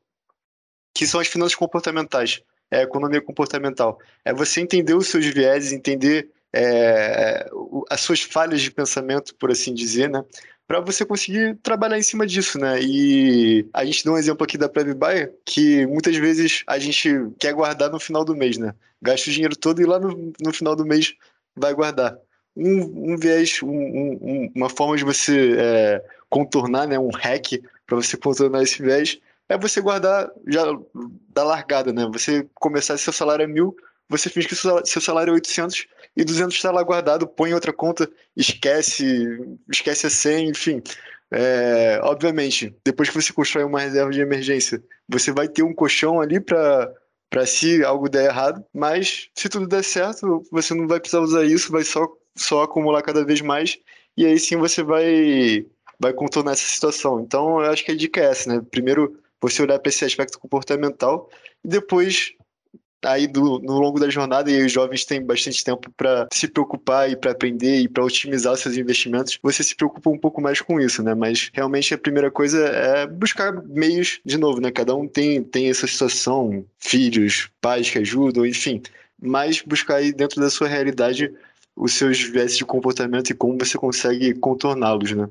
que 0.93 1.07
são 1.07 1.21
as 1.21 1.29
finanças 1.29 1.55
comportamentais, 1.55 2.43
é 2.71 2.81
a 2.81 2.83
economia 2.83 3.23
comportamental. 3.23 3.99
É 4.25 4.35
você 4.35 4.61
entender 4.61 4.95
os 4.95 5.09
seus 5.09 5.25
vieses, 5.27 5.73
entender 5.73 6.29
é, 6.53 7.49
as 7.91 8.01
suas 8.01 8.23
falhas 8.23 8.61
de 8.61 8.71
pensamento, 8.71 9.35
por 9.35 9.51
assim 9.51 9.73
dizer, 9.73 10.09
né? 10.09 10.25
Para 10.67 10.81
você 10.81 11.05
conseguir 11.05 11.57
trabalhar 11.63 11.99
em 11.99 12.03
cima 12.03 12.27
disso, 12.27 12.59
né? 12.59 12.81
E 12.81 13.69
a 13.73 13.85
gente 13.85 14.05
deu 14.05 14.13
um 14.13 14.19
exemplo 14.19 14.45
aqui 14.45 14.57
da 14.57 14.69
Private 14.69 15.33
que 15.45 15.87
muitas 15.87 16.17
vezes 16.17 16.63
a 16.67 16.79
gente 16.79 17.11
quer 17.39 17.53
guardar 17.53 17.91
no 17.91 17.99
final 17.99 18.25
do 18.25 18.37
mês, 18.37 18.57
né? 18.57 18.75
Gasta 19.03 19.31
o 19.31 19.33
dinheiro 19.33 19.57
todo 19.57 19.83
e 19.83 19.87
lá 19.87 19.99
no, 19.99 20.33
no 20.41 20.53
final 20.53 20.77
do 20.77 20.87
mês 20.87 21.15
vai 21.57 21.75
guardar. 21.75 22.17
Um, 22.57 23.13
um 23.13 23.17
viés, 23.17 23.61
um, 23.63 23.69
um, 23.69 24.53
uma 24.55 24.69
forma 24.69 24.97
de 24.97 25.05
você 25.05 25.57
é, 25.59 26.05
contornar, 26.29 26.87
né? 26.87 26.99
Um 26.99 27.11
hack 27.11 27.61
para 27.87 27.97
você 27.97 28.17
contornar 28.17 28.63
esse 28.63 28.81
viés 28.81 29.19
é 29.49 29.59
você 29.59 29.81
guardar 29.81 30.31
já 30.47 30.63
da 31.35 31.43
largada, 31.43 31.93
né? 31.93 32.09
Você 32.13 32.47
começar, 32.55 32.97
seu 32.97 33.13
salário 33.13 33.43
é 33.43 33.47
mil, 33.49 33.77
você 34.11 34.29
finge 34.29 34.49
que 34.49 34.57
seu 34.57 35.01
salário 35.01 35.31
é 35.31 35.35
800 35.35 35.87
e 36.17 36.25
200 36.25 36.55
está 36.55 36.73
lá 36.73 36.83
guardado, 36.83 37.29
põe 37.29 37.51
em 37.51 37.55
outra 37.55 37.73
conta, 37.73 38.11
esquece, 38.37 39.39
esquece 39.71 40.09
a 40.09 40.11
100, 40.11 40.49
enfim. 40.51 40.83
É, 41.33 42.01
obviamente, 42.03 42.75
depois 42.85 43.09
que 43.09 43.15
você 43.15 43.33
constrói 43.33 43.63
uma 43.63 43.81
reserva 43.81 44.11
de 44.11 44.21
emergência, 44.21 44.83
você 45.09 45.31
vai 45.31 45.49
ter 45.49 45.63
um 45.63 45.73
colchão 45.73 46.21
ali 46.21 46.41
para 46.41 46.93
para 47.31 47.47
se 47.47 47.85
algo 47.85 48.09
der 48.09 48.25
errado, 48.25 48.65
mas 48.75 49.29
se 49.37 49.49
tudo 49.49 49.69
der 49.69 49.85
certo, 49.85 50.43
você 50.51 50.75
não 50.75 50.89
vai 50.89 50.99
precisar 50.99 51.23
usar 51.23 51.45
isso, 51.45 51.71
vai 51.71 51.85
só, 51.85 52.09
só 52.37 52.65
acumular 52.65 53.03
cada 53.03 53.25
vez 53.25 53.41
mais, 53.41 53.79
e 54.17 54.27
aí 54.27 54.37
sim 54.37 54.57
você 54.57 54.83
vai, 54.83 55.65
vai 55.97 56.13
contornar 56.13 56.53
essa 56.53 56.65
situação. 56.65 57.21
Então, 57.21 57.63
eu 57.63 57.71
acho 57.71 57.85
que 57.85 57.93
a 57.93 57.97
dica 57.97 58.21
é 58.21 58.25
essa, 58.25 58.53
né? 58.53 58.61
Primeiro, 58.69 59.17
você 59.41 59.63
olhar 59.63 59.79
para 59.79 59.89
esse 59.91 60.05
aspecto 60.05 60.41
comportamental, 60.41 61.31
e 61.65 61.69
depois 61.69 62.35
aí 63.05 63.27
do, 63.27 63.59
no 63.61 63.79
longo 63.79 63.99
da 63.99 64.11
jornada 64.11 64.51
e 64.51 64.65
os 64.65 64.73
jovens 64.73 65.05
têm 65.05 65.23
bastante 65.23 65.65
tempo 65.65 65.91
para 65.97 66.29
se 66.33 66.49
preocupar 66.49 67.11
e 67.11 67.17
para 67.17 67.33
aprender 67.33 67.81
e 67.81 67.89
para 67.89 68.05
otimizar 68.05 68.57
seus 68.57 68.77
investimentos, 68.77 69.39
você 69.43 69.63
se 69.63 69.75
preocupa 69.75 70.11
um 70.11 70.19
pouco 70.19 70.41
mais 70.41 70.61
com 70.61 70.81
isso, 70.81 71.03
né? 71.03 71.15
Mas 71.15 71.51
realmente 71.53 71.95
a 71.95 71.99
primeira 71.99 72.31
coisa 72.31 72.59
é 72.67 73.07
buscar 73.07 73.53
meios, 73.53 74.21
de 74.25 74.39
novo, 74.39 74.61
né? 74.61 74.71
Cada 74.71 74.95
um 74.95 75.07
tem, 75.07 75.43
tem 75.43 75.69
essa 75.71 75.87
situação, 75.87 76.65
filhos, 76.79 77.51
pais 77.61 77.91
que 77.91 77.99
ajudam, 77.99 78.47
enfim. 78.47 78.83
Mas 79.21 79.63
buscar 79.63 79.97
aí 79.97 80.13
dentro 80.13 80.41
da 80.41 80.51
sua 80.51 80.69
realidade 80.69 81.33
os 81.77 81.95
seus 81.95 82.21
viés 82.21 82.57
de 82.57 82.65
comportamento 82.65 83.31
e 83.31 83.35
como 83.35 83.59
você 83.59 83.79
consegue 83.79 84.35
contorná-los, 84.35 85.13
né? 85.13 85.29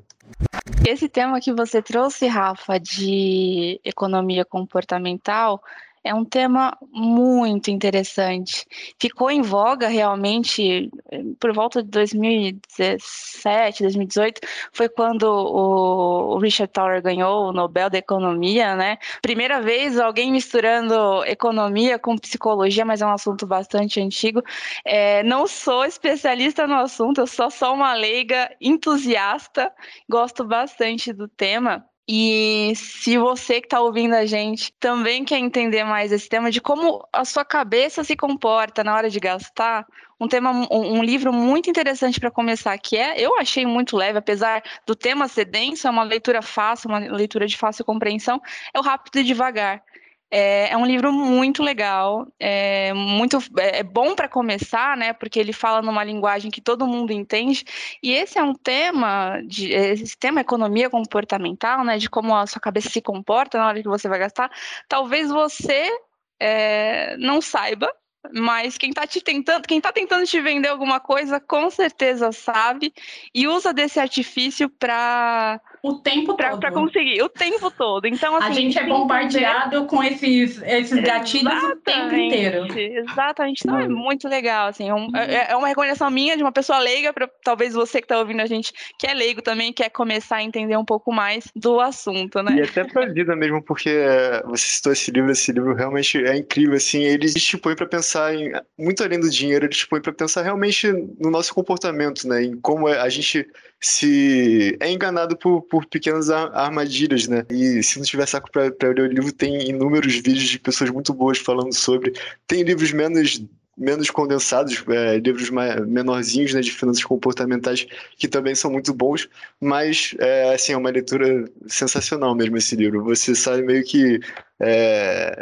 Esse 0.86 1.08
tema 1.08 1.40
que 1.40 1.52
você 1.52 1.82
trouxe, 1.82 2.26
Rafa, 2.26 2.78
de 2.78 3.80
economia 3.84 4.44
comportamental, 4.44 5.62
é 6.02 6.14
um 6.14 6.24
tema 6.24 6.76
muito 6.90 7.70
interessante. 7.70 8.64
Ficou 8.98 9.30
em 9.30 9.42
voga 9.42 9.88
realmente 9.88 10.90
eh, 11.10 11.22
por 11.38 11.52
volta 11.52 11.82
de 11.82 11.90
2017, 11.90 13.82
2018, 13.82 14.40
foi 14.72 14.88
quando 14.88 15.24
o 15.24 16.38
Richard 16.38 16.72
Thaler 16.72 17.02
ganhou 17.02 17.48
o 17.48 17.52
Nobel 17.52 17.90
da 17.90 17.98
Economia, 17.98 18.74
né? 18.74 18.96
Primeira 19.20 19.60
vez 19.60 19.98
alguém 19.98 20.32
misturando 20.32 21.22
economia 21.24 21.98
com 21.98 22.16
psicologia, 22.16 22.84
mas 22.84 23.02
é 23.02 23.06
um 23.06 23.12
assunto 23.12 23.46
bastante 23.46 24.00
antigo. 24.00 24.42
É, 24.84 25.22
não 25.22 25.46
sou 25.46 25.84
especialista 25.84 26.66
no 26.66 26.74
assunto, 26.76 27.20
eu 27.20 27.26
sou 27.26 27.50
só 27.50 27.74
uma 27.74 27.92
leiga 27.94 28.50
entusiasta, 28.60 29.72
gosto 30.08 30.44
bastante 30.44 31.12
do 31.12 31.28
tema. 31.28 31.89
E 32.12 32.72
se 32.74 33.16
você 33.16 33.60
que 33.60 33.68
está 33.68 33.80
ouvindo 33.80 34.14
a 34.14 34.26
gente 34.26 34.72
também 34.80 35.24
quer 35.24 35.38
entender 35.38 35.84
mais 35.84 36.10
esse 36.10 36.28
tema 36.28 36.50
de 36.50 36.60
como 36.60 37.06
a 37.12 37.24
sua 37.24 37.44
cabeça 37.44 38.02
se 38.02 38.16
comporta 38.16 38.82
na 38.82 38.96
hora 38.96 39.08
de 39.08 39.20
gastar, 39.20 39.86
um 40.18 40.26
tema, 40.26 40.50
um, 40.72 41.04
livro 41.04 41.32
muito 41.32 41.70
interessante 41.70 42.18
para 42.18 42.28
começar 42.28 42.76
que 42.78 42.96
é, 42.96 43.14
eu 43.16 43.38
achei 43.38 43.64
muito 43.64 43.96
leve, 43.96 44.18
apesar 44.18 44.60
do 44.84 44.96
tema 44.96 45.28
ser 45.28 45.44
denso, 45.44 45.86
é 45.86 45.90
uma 45.90 46.02
leitura 46.02 46.42
fácil, 46.42 46.88
uma 46.90 46.98
leitura 46.98 47.46
de 47.46 47.56
fácil 47.56 47.84
compreensão, 47.84 48.42
é 48.74 48.80
o 48.80 48.82
Rápido 48.82 49.20
e 49.20 49.22
Devagar. 49.22 49.80
É, 50.30 50.70
é, 50.70 50.76
um 50.76 50.86
livro 50.86 51.12
muito 51.12 51.62
legal, 51.62 52.26
é, 52.38 52.92
muito 52.92 53.38
é, 53.58 53.80
é 53.80 53.82
bom 53.82 54.14
para 54.14 54.28
começar, 54.28 54.96
né? 54.96 55.12
Porque 55.12 55.40
ele 55.40 55.52
fala 55.52 55.82
numa 55.82 56.04
linguagem 56.04 56.50
que 56.50 56.60
todo 56.60 56.86
mundo 56.86 57.12
entende. 57.12 57.64
E 58.02 58.12
esse 58.12 58.38
é 58.38 58.42
um 58.42 58.54
tema 58.54 59.40
de 59.44 59.70
esse 59.72 60.16
tema 60.16 60.40
economia 60.40 60.88
comportamental, 60.88 61.84
né? 61.84 61.98
De 61.98 62.08
como 62.08 62.36
a 62.36 62.46
sua 62.46 62.60
cabeça 62.60 62.88
se 62.90 63.00
comporta 63.00 63.58
na 63.58 63.66
hora 63.66 63.82
que 63.82 63.88
você 63.88 64.08
vai 64.08 64.20
gastar. 64.20 64.50
Talvez 64.88 65.30
você 65.30 65.90
é, 66.38 67.16
não 67.16 67.40
saiba, 67.40 67.92
mas 68.32 68.78
quem 68.78 68.90
está 68.90 69.06
te 69.06 69.20
tentando, 69.20 69.66
quem 69.66 69.80
tá 69.80 69.92
tentando 69.92 70.26
te 70.26 70.40
vender 70.40 70.68
alguma 70.68 71.00
coisa, 71.00 71.40
com 71.40 71.70
certeza 71.70 72.32
sabe 72.32 72.92
e 73.34 73.48
usa 73.48 73.72
desse 73.72 73.98
artifício 73.98 74.68
para 74.68 75.60
o 75.82 75.94
tempo 75.94 76.36
pra, 76.36 76.50
todo. 76.50 76.60
Para 76.60 76.72
conseguir, 76.72 77.22
o 77.22 77.28
tempo 77.28 77.70
todo. 77.70 78.06
Então, 78.06 78.36
assim, 78.36 78.46
a 78.46 78.52
gente 78.52 78.78
é 78.78 78.86
bombardeado 78.86 79.86
com 79.86 80.02
esses, 80.02 80.60
esses 80.62 81.00
gatilhos 81.00 81.52
Exatamente. 81.52 81.72
o 81.72 81.80
tempo 81.80 82.14
inteiro. 82.14 82.78
Exatamente. 82.78 83.62
Então, 83.64 83.78
é 83.78 83.88
muito 83.88 84.28
legal. 84.28 84.68
Assim, 84.68 84.88
é 84.88 84.94
um, 84.94 85.08
é, 85.14 85.52
é 85.52 85.56
uma 85.56 85.68
reconhecimento 85.68 85.90
minha 86.10 86.36
de 86.36 86.42
uma 86.42 86.52
pessoa 86.52 86.78
leiga, 86.78 87.12
para 87.12 87.28
talvez 87.42 87.74
você 87.74 88.00
que 88.00 88.04
está 88.04 88.18
ouvindo 88.18 88.40
a 88.40 88.46
gente, 88.46 88.72
que 88.98 89.06
é 89.06 89.14
leigo 89.14 89.42
também, 89.42 89.72
quer 89.72 89.90
começar 89.90 90.36
a 90.36 90.42
entender 90.42 90.76
um 90.76 90.84
pouco 90.84 91.12
mais 91.12 91.44
do 91.54 91.80
assunto, 91.80 92.42
né? 92.42 92.56
E 92.56 92.62
até 92.62 92.84
para 92.84 93.04
a 93.04 93.08
vida 93.12 93.34
mesmo, 93.34 93.62
porque 93.62 93.88
é, 93.88 94.42
você 94.44 94.66
citou 94.66 94.92
esse 94.92 95.10
livro, 95.10 95.30
esse 95.30 95.52
livro 95.52 95.74
realmente 95.74 96.22
é 96.24 96.36
incrível. 96.36 96.76
Assim, 96.76 97.02
ele 97.02 97.28
te 97.28 97.56
põe 97.58 97.74
para 97.74 97.86
pensar 97.86 98.34
em, 98.34 98.52
muito 98.78 99.02
além 99.02 99.20
do 99.20 99.30
dinheiro, 99.30 99.66
ele 99.66 99.74
te 99.74 99.86
põe 99.86 100.00
para 100.00 100.12
pensar 100.12 100.42
realmente 100.42 100.90
no 101.18 101.30
nosso 101.30 101.54
comportamento, 101.54 102.26
né? 102.28 102.44
Em 102.44 102.60
como 102.60 102.86
a 102.86 103.08
gente 103.08 103.46
se 103.80 104.76
é 104.78 104.90
enganado 104.90 105.36
por, 105.36 105.62
por 105.62 105.86
pequenas 105.86 106.28
armadilhas, 106.30 107.26
né? 107.26 107.46
E 107.50 107.82
se 107.82 107.98
não 107.98 108.04
tiver 108.04 108.26
saco 108.26 108.50
para 108.50 108.64
ler 108.64 109.00
o 109.00 109.06
livro, 109.06 109.32
tem 109.32 109.68
inúmeros 109.68 110.14
vídeos 110.14 110.48
de 110.48 110.58
pessoas 110.58 110.90
muito 110.90 111.14
boas 111.14 111.38
falando 111.38 111.72
sobre. 111.72 112.12
Tem 112.46 112.62
livros 112.62 112.92
menos 112.92 113.42
menos 113.80 114.10
condensados, 114.10 114.84
é, 114.88 115.16
livros 115.16 115.48
mais, 115.48 115.80
menorzinhos 115.86 116.52
né, 116.52 116.60
de 116.60 116.70
finanças 116.70 117.02
comportamentais 117.02 117.86
que 118.18 118.28
também 118.28 118.54
são 118.54 118.70
muito 118.70 118.92
bons, 118.92 119.26
mas 119.58 120.14
é, 120.18 120.52
assim, 120.54 120.72
é 120.74 120.76
uma 120.76 120.90
leitura 120.90 121.46
sensacional 121.66 122.34
mesmo 122.34 122.58
esse 122.58 122.76
livro. 122.76 123.02
Você 123.04 123.34
sai 123.34 123.62
meio 123.62 123.82
que 123.82 124.20
é, 124.60 125.34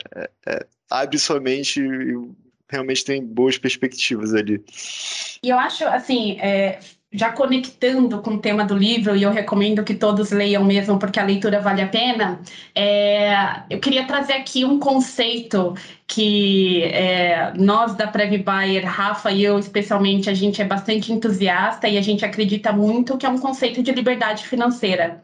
é, 0.47 0.67
abre 0.89 1.19
sua 1.19 1.41
mente 1.41 1.81
e 1.81 2.15
realmente 2.69 3.05
tem 3.05 3.25
boas 3.25 3.59
perspectivas 3.59 4.33
ali. 4.33 4.63
E 5.43 5.49
eu 5.49 5.59
acho, 5.59 5.85
assim, 5.85 6.39
é, 6.41 6.79
já 7.13 7.33
conectando 7.33 8.21
com 8.21 8.33
o 8.33 8.41
tema 8.41 8.65
do 8.65 8.77
livro, 8.77 9.17
e 9.17 9.23
eu 9.23 9.31
recomendo 9.31 9.83
que 9.83 9.95
todos 9.95 10.31
leiam 10.31 10.65
mesmo, 10.65 10.99
porque 10.99 11.19
a 11.19 11.25
leitura 11.25 11.61
vale 11.61 11.81
a 11.81 11.89
pena, 11.89 12.41
é, 12.75 13.63
eu 13.71 13.81
queria 13.81 14.07
trazer 14.07 14.35
aqui 14.35 14.65
um 14.65 14.79
conceito 14.79 15.75
que 16.09 16.85
é, 16.85 17.53
nós 17.55 17.95
da 17.95 18.07
Prev 18.07 18.43
Bayer, 18.43 18.85
Rafa 18.87 19.31
e 19.31 19.45
eu 19.45 19.59
especialmente, 19.59 20.31
a 20.31 20.35
gente 20.35 20.61
é 20.63 20.65
bastante 20.65 21.13
entusiasta 21.13 21.87
e 21.87 21.99
a 21.99 22.03
gente 22.03 22.25
acredita 22.25 22.73
muito 22.73 23.19
que 23.19 23.27
é 23.27 23.29
um 23.29 23.39
conceito 23.39 23.83
de 23.83 23.93
liberdade 23.93 24.45
financeira. 24.47 25.21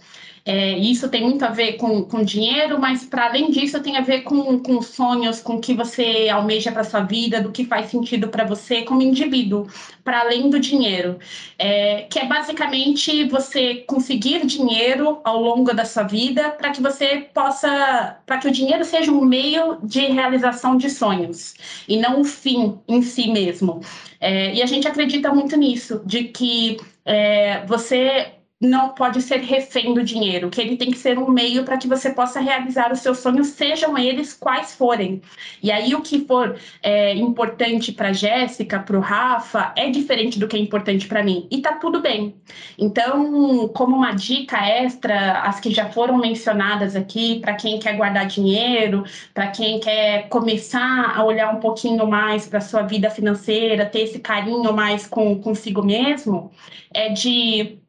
É, 0.47 0.77
isso 0.77 1.09
tem 1.09 1.23
muito 1.23 1.43
a 1.43 1.49
ver 1.49 1.79
com, 1.79 2.05
com 2.05 2.23
dinheiro, 2.23 2.79
mas 2.79 3.03
para 3.03 3.29
além 3.29 3.51
disso 3.51 3.81
tem 3.81 3.97
a 3.97 4.03
ver 4.03 4.23
com, 4.23 4.59
com 4.59 4.83
sonhos, 4.83 5.41
com 5.41 5.55
o 5.55 5.61
que 5.61 5.73
você 5.73 6.29
almeja 6.29 6.71
para 6.71 6.85
sua 6.85 7.01
vida, 7.01 7.41
do 7.41 7.51
que 7.51 7.65
faz 7.65 7.91
sentido 7.91 8.29
para 8.29 8.45
você 8.45 8.83
como 8.83 9.01
indivíduo, 9.01 9.67
para 10.05 10.21
além 10.21 10.51
do 10.51 10.61
dinheiro. 10.61 11.19
É, 11.59 12.03
que 12.11 12.19
é 12.19 12.27
basicamente 12.27 13.25
você 13.25 13.77
conseguir 13.87 14.45
dinheiro 14.45 15.19
ao 15.25 15.41
longo 15.41 15.73
da 15.73 15.87
sua 15.87 16.03
vida 16.03 16.51
para 16.51 16.71
que 16.71 16.83
você 16.83 17.27
possa, 17.33 18.19
para 18.27 18.37
que 18.37 18.49
o 18.49 18.53
dinheiro 18.53 18.85
seja 18.85 19.11
um 19.11 19.25
meio 19.25 19.79
de 19.83 20.01
realização 20.01 20.74
de 20.77 20.91
sonhos 20.91 21.55
e 21.89 21.97
não 21.97 22.21
o 22.21 22.25
fim 22.25 22.79
em 22.89 23.03
si 23.03 23.31
mesmo. 23.31 23.81
É, 24.21 24.55
e 24.55 24.63
a 24.63 24.67
gente 24.67 24.87
acredita 24.89 25.33
muito 25.33 25.57
nisso, 25.57 26.03
de 26.05 26.25
que 26.25 26.79
é, 27.05 27.65
você 27.67 28.33
não 28.65 28.91
pode 28.91 29.21
ser 29.23 29.41
refém 29.41 29.95
do 29.95 30.03
dinheiro, 30.03 30.51
que 30.51 30.61
ele 30.61 30.77
tem 30.77 30.91
que 30.91 30.99
ser 30.99 31.19
um 31.19 31.31
meio 31.31 31.65
para 31.65 31.77
que 31.77 31.87
você 31.87 32.11
possa 32.11 32.41
realizar 32.41 32.93
os 32.93 33.01
seus 33.01 33.19
sonhos, 33.19 33.49
sejam 33.49 33.97
eles 33.97 34.33
quais 34.33 34.75
forem. 34.75 35.23
E 35.63 35.71
aí 35.71 35.95
o 35.95 36.01
que 36.01 36.25
for 36.27 36.57
é, 36.83 37.15
importante 37.15 37.93
para 37.93 38.13
Jéssica, 38.13 38.79
para 38.79 38.97
o 38.97 39.01
Rafa, 39.01 39.73
é 39.77 39.91
diferente 39.91 40.39
do 40.39 40.49
que 40.49 40.57
é 40.57 40.59
importante 40.61 41.07
para 41.07 41.23
mim. 41.23 41.47
E 41.51 41.61
tá 41.61 41.73
tudo 41.75 42.01
bem. 42.01 42.35
Então, 42.79 43.69
como 43.69 43.97
uma 43.97 44.13
dica 44.13 44.59
extra, 44.67 45.43
as 45.43 45.61
que 45.61 45.71
já 45.71 45.91
foram 45.91 46.19
mencionadas 46.19 46.97
aqui, 46.97 47.41
para 47.41 47.55
quem 47.55 47.79
quer 47.79 47.97
guardar 47.97 48.27
dinheiro, 48.27 49.05
para 49.33 49.49
quem 49.49 49.81
quer 49.81 50.29
começar 50.29 51.15
a 51.17 51.25
olhar 51.25 51.55
um 51.55 51.61
pouquinho 51.61 52.07
mais 52.07 52.47
para 52.47 52.61
sua 52.61 52.83
vida 52.83 53.11
financeira, 53.11 53.87
ter 53.87 54.01
esse 54.01 54.19
carinho 54.19 54.73
mais 54.73 55.07
com 55.07 55.41
consigo 55.41 55.83
mesmo, 55.83 56.51
é 56.93 57.11
de 57.11 57.84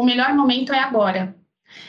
o 0.00 0.04
melhor 0.04 0.34
momento 0.34 0.72
é 0.72 0.78
agora. 0.78 1.34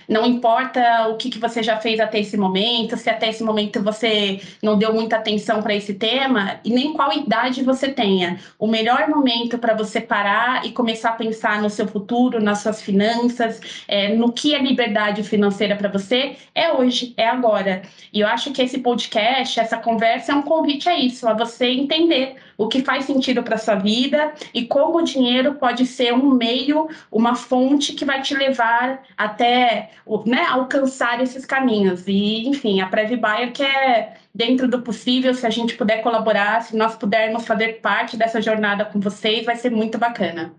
Não 0.08 0.26
importa 0.26 1.08
o 1.10 1.18
que, 1.18 1.30
que 1.30 1.40
você 1.40 1.62
já 1.62 1.78
fez 1.78 2.00
até 2.00 2.20
esse 2.20 2.38
momento, 2.38 2.98
se 2.98 3.10
até 3.10 3.30
esse 3.30 3.44
momento 3.44 3.82
você 3.82 4.40
não 4.62 4.78
deu 4.78 4.94
muita 4.94 5.18
atenção 5.18 5.62
para 5.62 5.76
esse 5.76 5.94
tema, 5.94 6.60
e 6.64 6.70
nem 6.70 6.94
qual 6.94 7.12
idade 7.12 7.64
você 7.64 7.92
tenha. 7.92 8.40
O 8.58 8.68
melhor 8.68 9.08
momento 9.08 9.58
para 9.58 9.74
você 9.74 10.00
parar 10.00 10.66
e 10.66 10.72
começar 10.72 11.10
a 11.10 11.14
pensar 11.14 11.62
no 11.62 11.70
seu 11.70 11.88
futuro, 11.88 12.42
nas 12.42 12.60
suas 12.60 12.82
finanças, 12.82 13.60
é, 13.88 14.14
no 14.14 14.32
que 14.32 14.54
é 14.56 14.62
liberdade 14.62 15.24
financeira 15.24 15.76
para 15.76 15.90
você, 15.90 16.36
é 16.54 16.72
hoje, 16.72 17.14
é 17.18 17.28
agora. 17.28 17.82
E 18.12 18.22
eu 18.22 18.28
acho 18.28 18.52
que 18.52 18.62
esse 18.62 18.80
podcast, 18.80 19.60
essa 19.60 19.78
conversa 19.78 20.32
é 20.32 20.36
um 20.36 20.44
convite 20.44 20.88
a 20.90 20.98
isso, 20.98 21.28
a 21.28 21.34
você 21.34 21.68
entender 21.68 22.36
o 22.58 22.68
que 22.68 22.84
faz 22.84 23.06
sentido 23.06 23.44
para 23.44 23.58
sua 23.58 23.76
vida 23.76 24.34
e 24.54 24.66
como 24.66 25.00
o 25.00 25.04
dinheiro 25.04 25.56
pode 25.56 25.86
ser 25.86 26.14
um 26.14 26.32
meio, 26.32 26.88
uma 27.12 27.36
fonte 27.36 27.94
que 27.94 28.06
vai 28.06 28.22
te 28.22 28.34
levar 28.34 29.04
até 29.18 29.92
né, 30.26 30.46
alcançar 30.46 31.22
esses 31.22 31.46
caminhos. 31.46 32.08
E, 32.08 32.48
enfim, 32.48 32.82
a 32.82 32.88
Prev 32.88 33.16
Bayer 33.18 33.52
quer, 33.52 34.18
dentro 34.34 34.68
do 34.68 34.82
possível, 34.82 35.34
se 35.34 35.46
a 35.46 35.50
gente 35.50 35.76
puder 35.76 36.02
colaborar, 36.02 36.62
se 36.62 36.76
nós 36.76 36.96
pudermos 36.96 37.46
fazer 37.46 37.80
parte 37.82 38.18
dessa 38.18 38.42
jornada 38.42 38.86
com 38.86 39.00
vocês, 39.00 39.46
vai 39.46 39.56
ser 39.56 39.72
muito 39.72 39.98
bacana. 39.98 40.54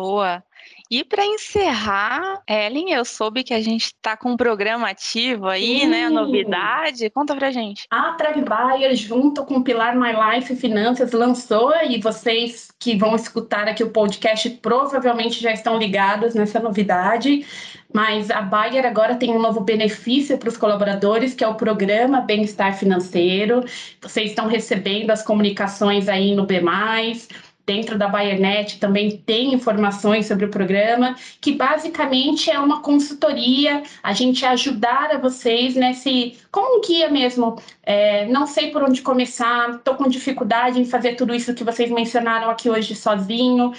Boa. 0.00 0.42
E 0.90 1.02
para 1.02 1.24
encerrar, 1.24 2.42
Ellen, 2.46 2.92
eu 2.92 3.02
soube 3.02 3.42
que 3.42 3.54
a 3.54 3.62
gente 3.62 3.86
está 3.86 4.14
com 4.14 4.32
um 4.32 4.36
programa 4.36 4.90
ativo 4.90 5.46
aí, 5.48 5.80
Sim. 5.80 5.86
né? 5.86 6.10
Novidade. 6.10 7.08
Conta 7.08 7.34
pra 7.34 7.50
gente. 7.50 7.86
A 7.90 8.12
Trev 8.12 8.44
Bayer, 8.44 8.94
junto 8.94 9.42
com 9.44 9.54
o 9.54 9.64
Pilar 9.64 9.96
My 9.96 10.12
Life 10.12 10.54
Finanças, 10.54 11.12
lançou, 11.12 11.72
e 11.88 11.98
vocês 11.98 12.68
que 12.78 12.94
vão 12.94 13.16
escutar 13.16 13.68
aqui 13.68 13.82
o 13.82 13.88
podcast 13.88 14.50
provavelmente 14.50 15.40
já 15.40 15.52
estão 15.52 15.78
ligados 15.78 16.34
nessa 16.34 16.60
novidade. 16.60 17.46
Mas 17.92 18.30
a 18.30 18.42
Bayer 18.42 18.86
agora 18.86 19.14
tem 19.14 19.30
um 19.30 19.40
novo 19.40 19.60
benefício 19.60 20.36
para 20.36 20.48
os 20.48 20.56
colaboradores, 20.58 21.32
que 21.34 21.44
é 21.44 21.48
o 21.48 21.54
programa 21.54 22.20
Bem-Estar 22.20 22.74
Financeiro. 22.74 23.64
Vocês 24.00 24.30
estão 24.30 24.46
recebendo 24.46 25.10
as 25.10 25.22
comunicações 25.22 26.08
aí 26.08 26.34
no 26.34 26.44
B 26.44 26.60
dentro 27.66 27.96
da 27.96 28.08
Bayernet 28.08 28.78
também 28.78 29.16
tem 29.18 29.54
informações 29.54 30.26
sobre 30.26 30.44
o 30.44 30.50
programa, 30.50 31.14
que 31.40 31.52
basicamente 31.52 32.50
é 32.50 32.58
uma 32.58 32.80
consultoria, 32.80 33.82
a 34.02 34.12
gente 34.12 34.44
ajudar 34.44 35.10
a 35.12 35.18
vocês 35.18 35.74
nesse, 35.74 36.38
como 36.50 36.78
um 36.78 36.80
guia 36.80 37.08
mesmo, 37.08 37.60
é, 37.82 38.26
não 38.26 38.46
sei 38.46 38.70
por 38.70 38.82
onde 38.82 39.02
começar, 39.02 39.76
estou 39.76 39.94
com 39.94 40.08
dificuldade 40.08 40.80
em 40.80 40.84
fazer 40.84 41.14
tudo 41.14 41.34
isso 41.34 41.54
que 41.54 41.64
vocês 41.64 41.90
mencionaram 41.90 42.50
aqui 42.50 42.68
hoje 42.68 42.94
sozinho, 42.94 43.72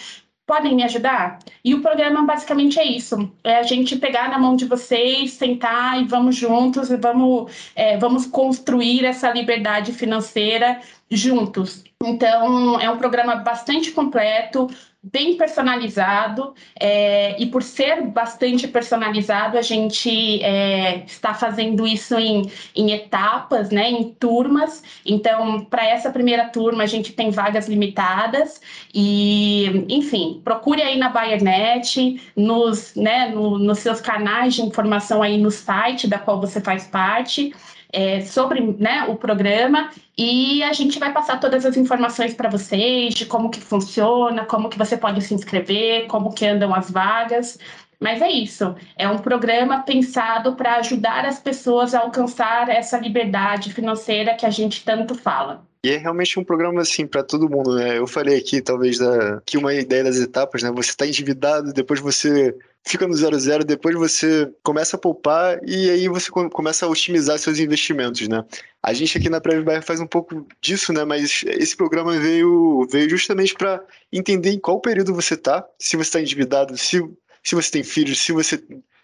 podem 0.45 0.75
me 0.75 0.83
ajudar? 0.83 1.39
E 1.63 1.73
o 1.73 1.81
programa 1.81 2.23
basicamente 2.23 2.79
é 2.79 2.85
isso: 2.85 3.31
é 3.43 3.57
a 3.57 3.63
gente 3.63 3.95
pegar 3.97 4.29
na 4.29 4.37
mão 4.37 4.55
de 4.55 4.65
vocês, 4.65 5.33
sentar 5.33 6.01
e 6.01 6.05
vamos 6.05 6.35
juntos 6.35 6.89
e 6.89 6.97
vamos, 6.97 7.51
é, 7.75 7.97
vamos 7.97 8.25
construir 8.25 9.05
essa 9.05 9.31
liberdade 9.31 9.91
financeira 9.93 10.79
juntos. 11.09 11.83
Então, 12.03 12.79
é 12.79 12.89
um 12.89 12.97
programa 12.97 13.35
bastante 13.35 13.91
completo, 13.91 14.67
bem 15.03 15.35
personalizado, 15.35 16.53
é, 16.79 17.35
e 17.41 17.45
por 17.47 17.61
ser 17.61 18.03
bastante 18.03 18.67
personalizado, 18.69 19.57
a 19.57 19.61
gente 19.61 20.41
é, 20.41 21.03
está 21.05 21.33
fazendo 21.33 21.85
isso 21.85 22.15
em, 22.17 22.49
em 22.73 22.91
etapas, 22.91 23.69
né, 23.69 23.89
em 23.91 24.13
turmas. 24.13 24.81
Então, 25.05 25.65
para 25.65 25.85
essa 25.85 26.09
primeira 26.09 26.47
turma, 26.47 26.83
a 26.83 26.87
gente 26.87 27.11
tem 27.11 27.31
vagas 27.31 27.67
limitadas, 27.67 28.61
e, 28.93 29.85
enfim, 29.89 30.41
procure 30.41 30.81
aí 30.81 30.97
na 30.97 31.09
Bayernet, 31.09 32.21
nos, 32.33 32.95
né, 32.95 33.27
no, 33.27 33.59
nos 33.59 33.79
seus 33.79 33.99
canais 33.99 34.53
de 34.53 34.61
informação 34.61 35.21
aí 35.21 35.37
no 35.37 35.51
site 35.51 36.07
da 36.07 36.17
qual 36.17 36.39
você 36.39 36.61
faz 36.61 36.87
parte 36.87 37.53
é, 37.93 38.21
sobre 38.21 38.59
né, 38.79 39.05
o 39.07 39.15
programa 39.15 39.91
e 40.17 40.63
a 40.63 40.73
gente 40.73 40.97
vai 40.99 41.13
passar 41.13 41.39
todas 41.39 41.65
as 41.65 41.77
informações 41.77 42.33
para 42.33 42.49
vocês 42.49 43.13
de 43.13 43.25
como 43.25 43.51
que 43.51 43.61
funciona, 43.61 44.45
como 44.45 44.67
que 44.67 44.77
você 44.77 44.97
pode 44.97 45.21
se 45.21 45.33
inscrever, 45.33 46.07
como 46.07 46.33
que 46.33 46.45
andam 46.45 46.73
as 46.73 46.89
vagas. 46.89 47.59
Mas 48.03 48.21
é 48.21 48.29
isso, 48.29 48.75
é 48.97 49.07
um 49.07 49.17
programa 49.17 49.81
pensado 49.81 50.57
para 50.57 50.75
ajudar 50.75 51.25
as 51.25 51.39
pessoas 51.39 51.95
a 51.95 52.01
alcançar 52.01 52.67
essa 52.67 52.97
liberdade 52.97 53.73
financeira 53.73 54.35
que 54.35 54.45
a 54.45 54.49
gente 54.49 54.83
tanto 54.83 55.15
fala. 55.15 55.65
E 55.85 55.89
é 55.89 55.97
realmente 55.97 56.37
um 56.37 56.43
programa 56.43 56.81
assim 56.81 57.07
para 57.07 57.23
todo 57.23 57.49
mundo, 57.49 57.75
né? 57.75 57.97
Eu 57.97 58.05
falei 58.05 58.37
aqui 58.37 58.61
talvez 58.61 58.97
da, 58.97 59.41
que 59.45 59.57
uma 59.57 59.73
ideia 59.73 60.03
das 60.03 60.17
etapas, 60.17 60.63
né? 60.63 60.71
Você 60.71 60.89
está 60.89 61.07
endividado, 61.07 61.71
depois 61.71 62.01
você 62.01 62.53
fica 62.85 63.07
no 63.07 63.13
zero 63.13 63.39
zero, 63.39 63.63
depois 63.63 63.95
você 63.95 64.49
começa 64.61 64.95
a 64.95 64.99
poupar 64.99 65.59
e 65.65 65.89
aí 65.89 66.07
você 66.09 66.29
começa 66.29 66.85
a 66.85 66.89
otimizar 66.89 67.37
seus 67.39 67.59
investimentos, 67.59 68.27
né? 68.27 68.43
A 68.81 68.93
gente 68.93 69.17
aqui 69.17 69.29
na 69.29 69.39
Prev 69.39 69.65
faz 69.81 70.01
um 70.01 70.07
pouco 70.07 70.45
disso, 70.61 70.91
né? 70.91 71.05
Mas 71.05 71.43
esse 71.47 71.75
programa 71.75 72.17
veio, 72.19 72.85
veio 72.91 73.09
justamente 73.09 73.53
para 73.53 73.81
entender 74.11 74.51
em 74.51 74.59
qual 74.59 74.81
período 74.81 75.13
você 75.13 75.35
está, 75.35 75.65
se 75.79 75.95
você 75.95 76.03
está 76.03 76.21
endividado, 76.21 76.77
se, 76.77 77.01
se 77.43 77.55
você 77.55 77.71
tem 77.71 77.83
filhos, 77.83 78.19
se 78.19 78.31
você, 78.31 78.63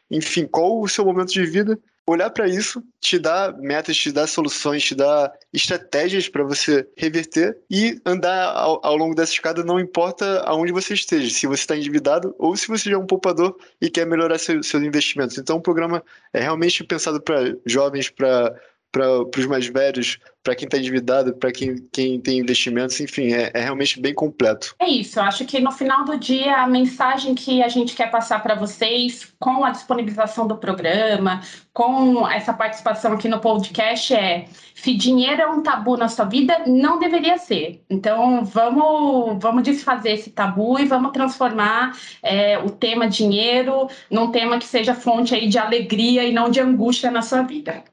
enfim, 0.10 0.48
qual 0.48 0.82
o 0.82 0.88
seu 0.88 1.06
momento 1.06 1.34
de 1.34 1.46
vida 1.46 1.80
olhar 2.12 2.30
para 2.32 2.48
isso 2.48 2.84
te 3.00 3.20
dá 3.20 3.54
metas, 3.60 3.96
te 3.96 4.12
dá 4.12 4.26
soluções, 4.26 4.84
te 4.84 4.96
dá 4.96 5.32
estratégias 5.54 6.28
para 6.28 6.44
você 6.44 6.88
reverter 6.98 7.58
e 7.70 8.00
andar 8.06 8.52
ao, 8.56 8.84
ao, 8.84 8.98
longo 8.98 9.14
dessa 9.14 9.34
escada, 9.34 9.64
não 9.64 9.80
importa 9.80 10.42
aonde 10.42 10.72
você 10.72 10.94
esteja, 10.94 11.30
se 11.30 11.46
você 11.46 11.62
está 11.62 11.78
endividado 11.78 12.34
ou 12.40 12.56
se 12.56 12.68
você 12.68 12.90
já 12.90 12.96
é 12.96 13.00
um 13.00 13.06
poupador 13.06 13.56
e 13.80 13.90
quer 13.90 14.08
melhorar 14.08 14.40
seu, 14.40 14.62
seus 14.64 14.84
investimentos. 14.84 15.38
Então, 15.38 15.58
o 15.58 15.62
programa 15.62 16.04
é 16.34 16.42
realmente 16.42 16.84
pensado 16.84 17.22
para 17.22 17.56
jovens, 17.66 18.10
para 18.10 18.56
para 18.92 19.06
os 19.38 19.46
mais 19.46 19.68
velhos, 19.68 20.18
para 20.44 20.56
quem 20.56 20.66
está 20.66 20.78
endividado, 20.78 21.34
para 21.36 21.52
quem, 21.52 21.76
quem 21.92 22.20
tem 22.20 22.40
investimentos, 22.40 23.00
enfim, 23.00 23.34
é, 23.34 23.52
é, 23.54 23.62
realmente 23.62 24.00
bem 24.00 24.14
completo. 24.14 24.76
É 24.80 24.88
isso, 24.88 25.20
eu 25.20 25.24
acho 25.24 25.46
que 25.46 25.60
no 25.60 25.72
final 25.72 26.06
do 26.06 26.18
dia 26.18 26.64
a 26.64 26.68
mensagem 26.68 27.36
que 27.36 27.62
a 27.62 27.68
gente 27.68 27.96
quer 27.96 28.10
passar 28.10 28.42
para 28.42 28.56
vocês 28.56 29.32
com 29.38 29.64
a 29.64 29.72
disponibilização 29.72 30.48
do 30.48 30.58
programa, 30.58 31.42
com 31.74 32.28
essa 32.28 32.54
participação 32.54 33.14
aqui 33.14 33.28
no 33.28 33.40
podcast 33.40 34.14
é 34.14 34.46
se 34.74 34.94
dinheiro 34.94 35.42
é 35.42 35.48
um 35.48 35.62
tabu 35.62 35.98
na 35.98 36.08
sua 36.08 36.26
vida, 36.26 36.64
não 36.66 37.00
deveria 37.00 37.38
ser. 37.38 37.84
Então 37.90 38.46
vamos, 38.46 39.38
vamos 39.42 39.64
desfazer 39.64 40.14
esse 40.14 40.30
tabu 40.30 40.80
e 40.80 40.86
vamos 40.86 41.12
transformar 41.12 41.96
é, 42.24 42.58
o 42.58 42.70
tema 42.70 43.08
dinheiro 43.08 43.88
num 44.10 44.32
tema 44.32 44.58
que 44.58 44.66
seja 44.66 44.96
fonte 44.96 45.36
aí 45.36 45.48
de 45.48 45.58
alegria 45.58 46.24
e 46.24 46.32
não 46.32 46.50
de 46.50 46.62
angústia 46.62 47.12
na 47.12 47.22
sua 47.22 47.42
vida. 47.42 47.84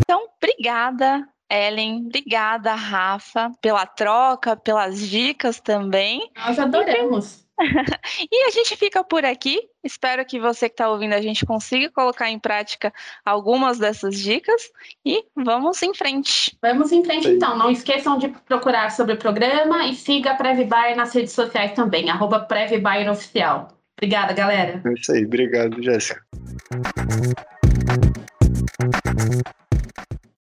Então, 0.00 0.28
obrigada, 0.40 1.26
Ellen. 1.50 2.06
Obrigada, 2.06 2.74
Rafa, 2.74 3.50
pela 3.60 3.86
troca, 3.86 4.56
pelas 4.56 5.00
dicas 5.08 5.60
também. 5.60 6.30
Nós 6.36 6.58
adoramos. 6.58 7.44
e 8.30 8.46
a 8.46 8.50
gente 8.50 8.76
fica 8.76 9.04
por 9.04 9.24
aqui. 9.24 9.60
Espero 9.84 10.24
que 10.24 10.40
você 10.40 10.68
que 10.68 10.74
está 10.74 10.88
ouvindo 10.88 11.12
a 11.12 11.20
gente 11.20 11.44
consiga 11.44 11.90
colocar 11.90 12.30
em 12.30 12.38
prática 12.38 12.92
algumas 13.24 13.78
dessas 13.78 14.18
dicas 14.18 14.70
e 15.04 15.24
vamos 15.36 15.82
em 15.82 15.92
frente. 15.94 16.56
Vamos 16.62 16.92
em 16.92 17.04
frente 17.04 17.28
então. 17.28 17.56
Não 17.56 17.70
esqueçam 17.70 18.18
de 18.18 18.28
procurar 18.28 18.90
sobre 18.90 19.14
o 19.14 19.18
programa 19.18 19.86
e 19.86 19.94
siga 19.94 20.32
a 20.32 20.34
Previbayer 20.34 20.96
nas 20.96 21.14
redes 21.14 21.32
sociais 21.32 21.72
também, 21.72 22.10
arroba 22.10 22.46
Oficial. 23.10 23.68
Obrigada, 23.98 24.32
galera. 24.32 24.82
É 24.84 24.92
isso 24.94 25.12
aí. 25.12 25.26
Obrigado, 25.26 25.82
Jéssica. 25.82 26.22
Thank 28.80 28.94
you. 29.04 30.20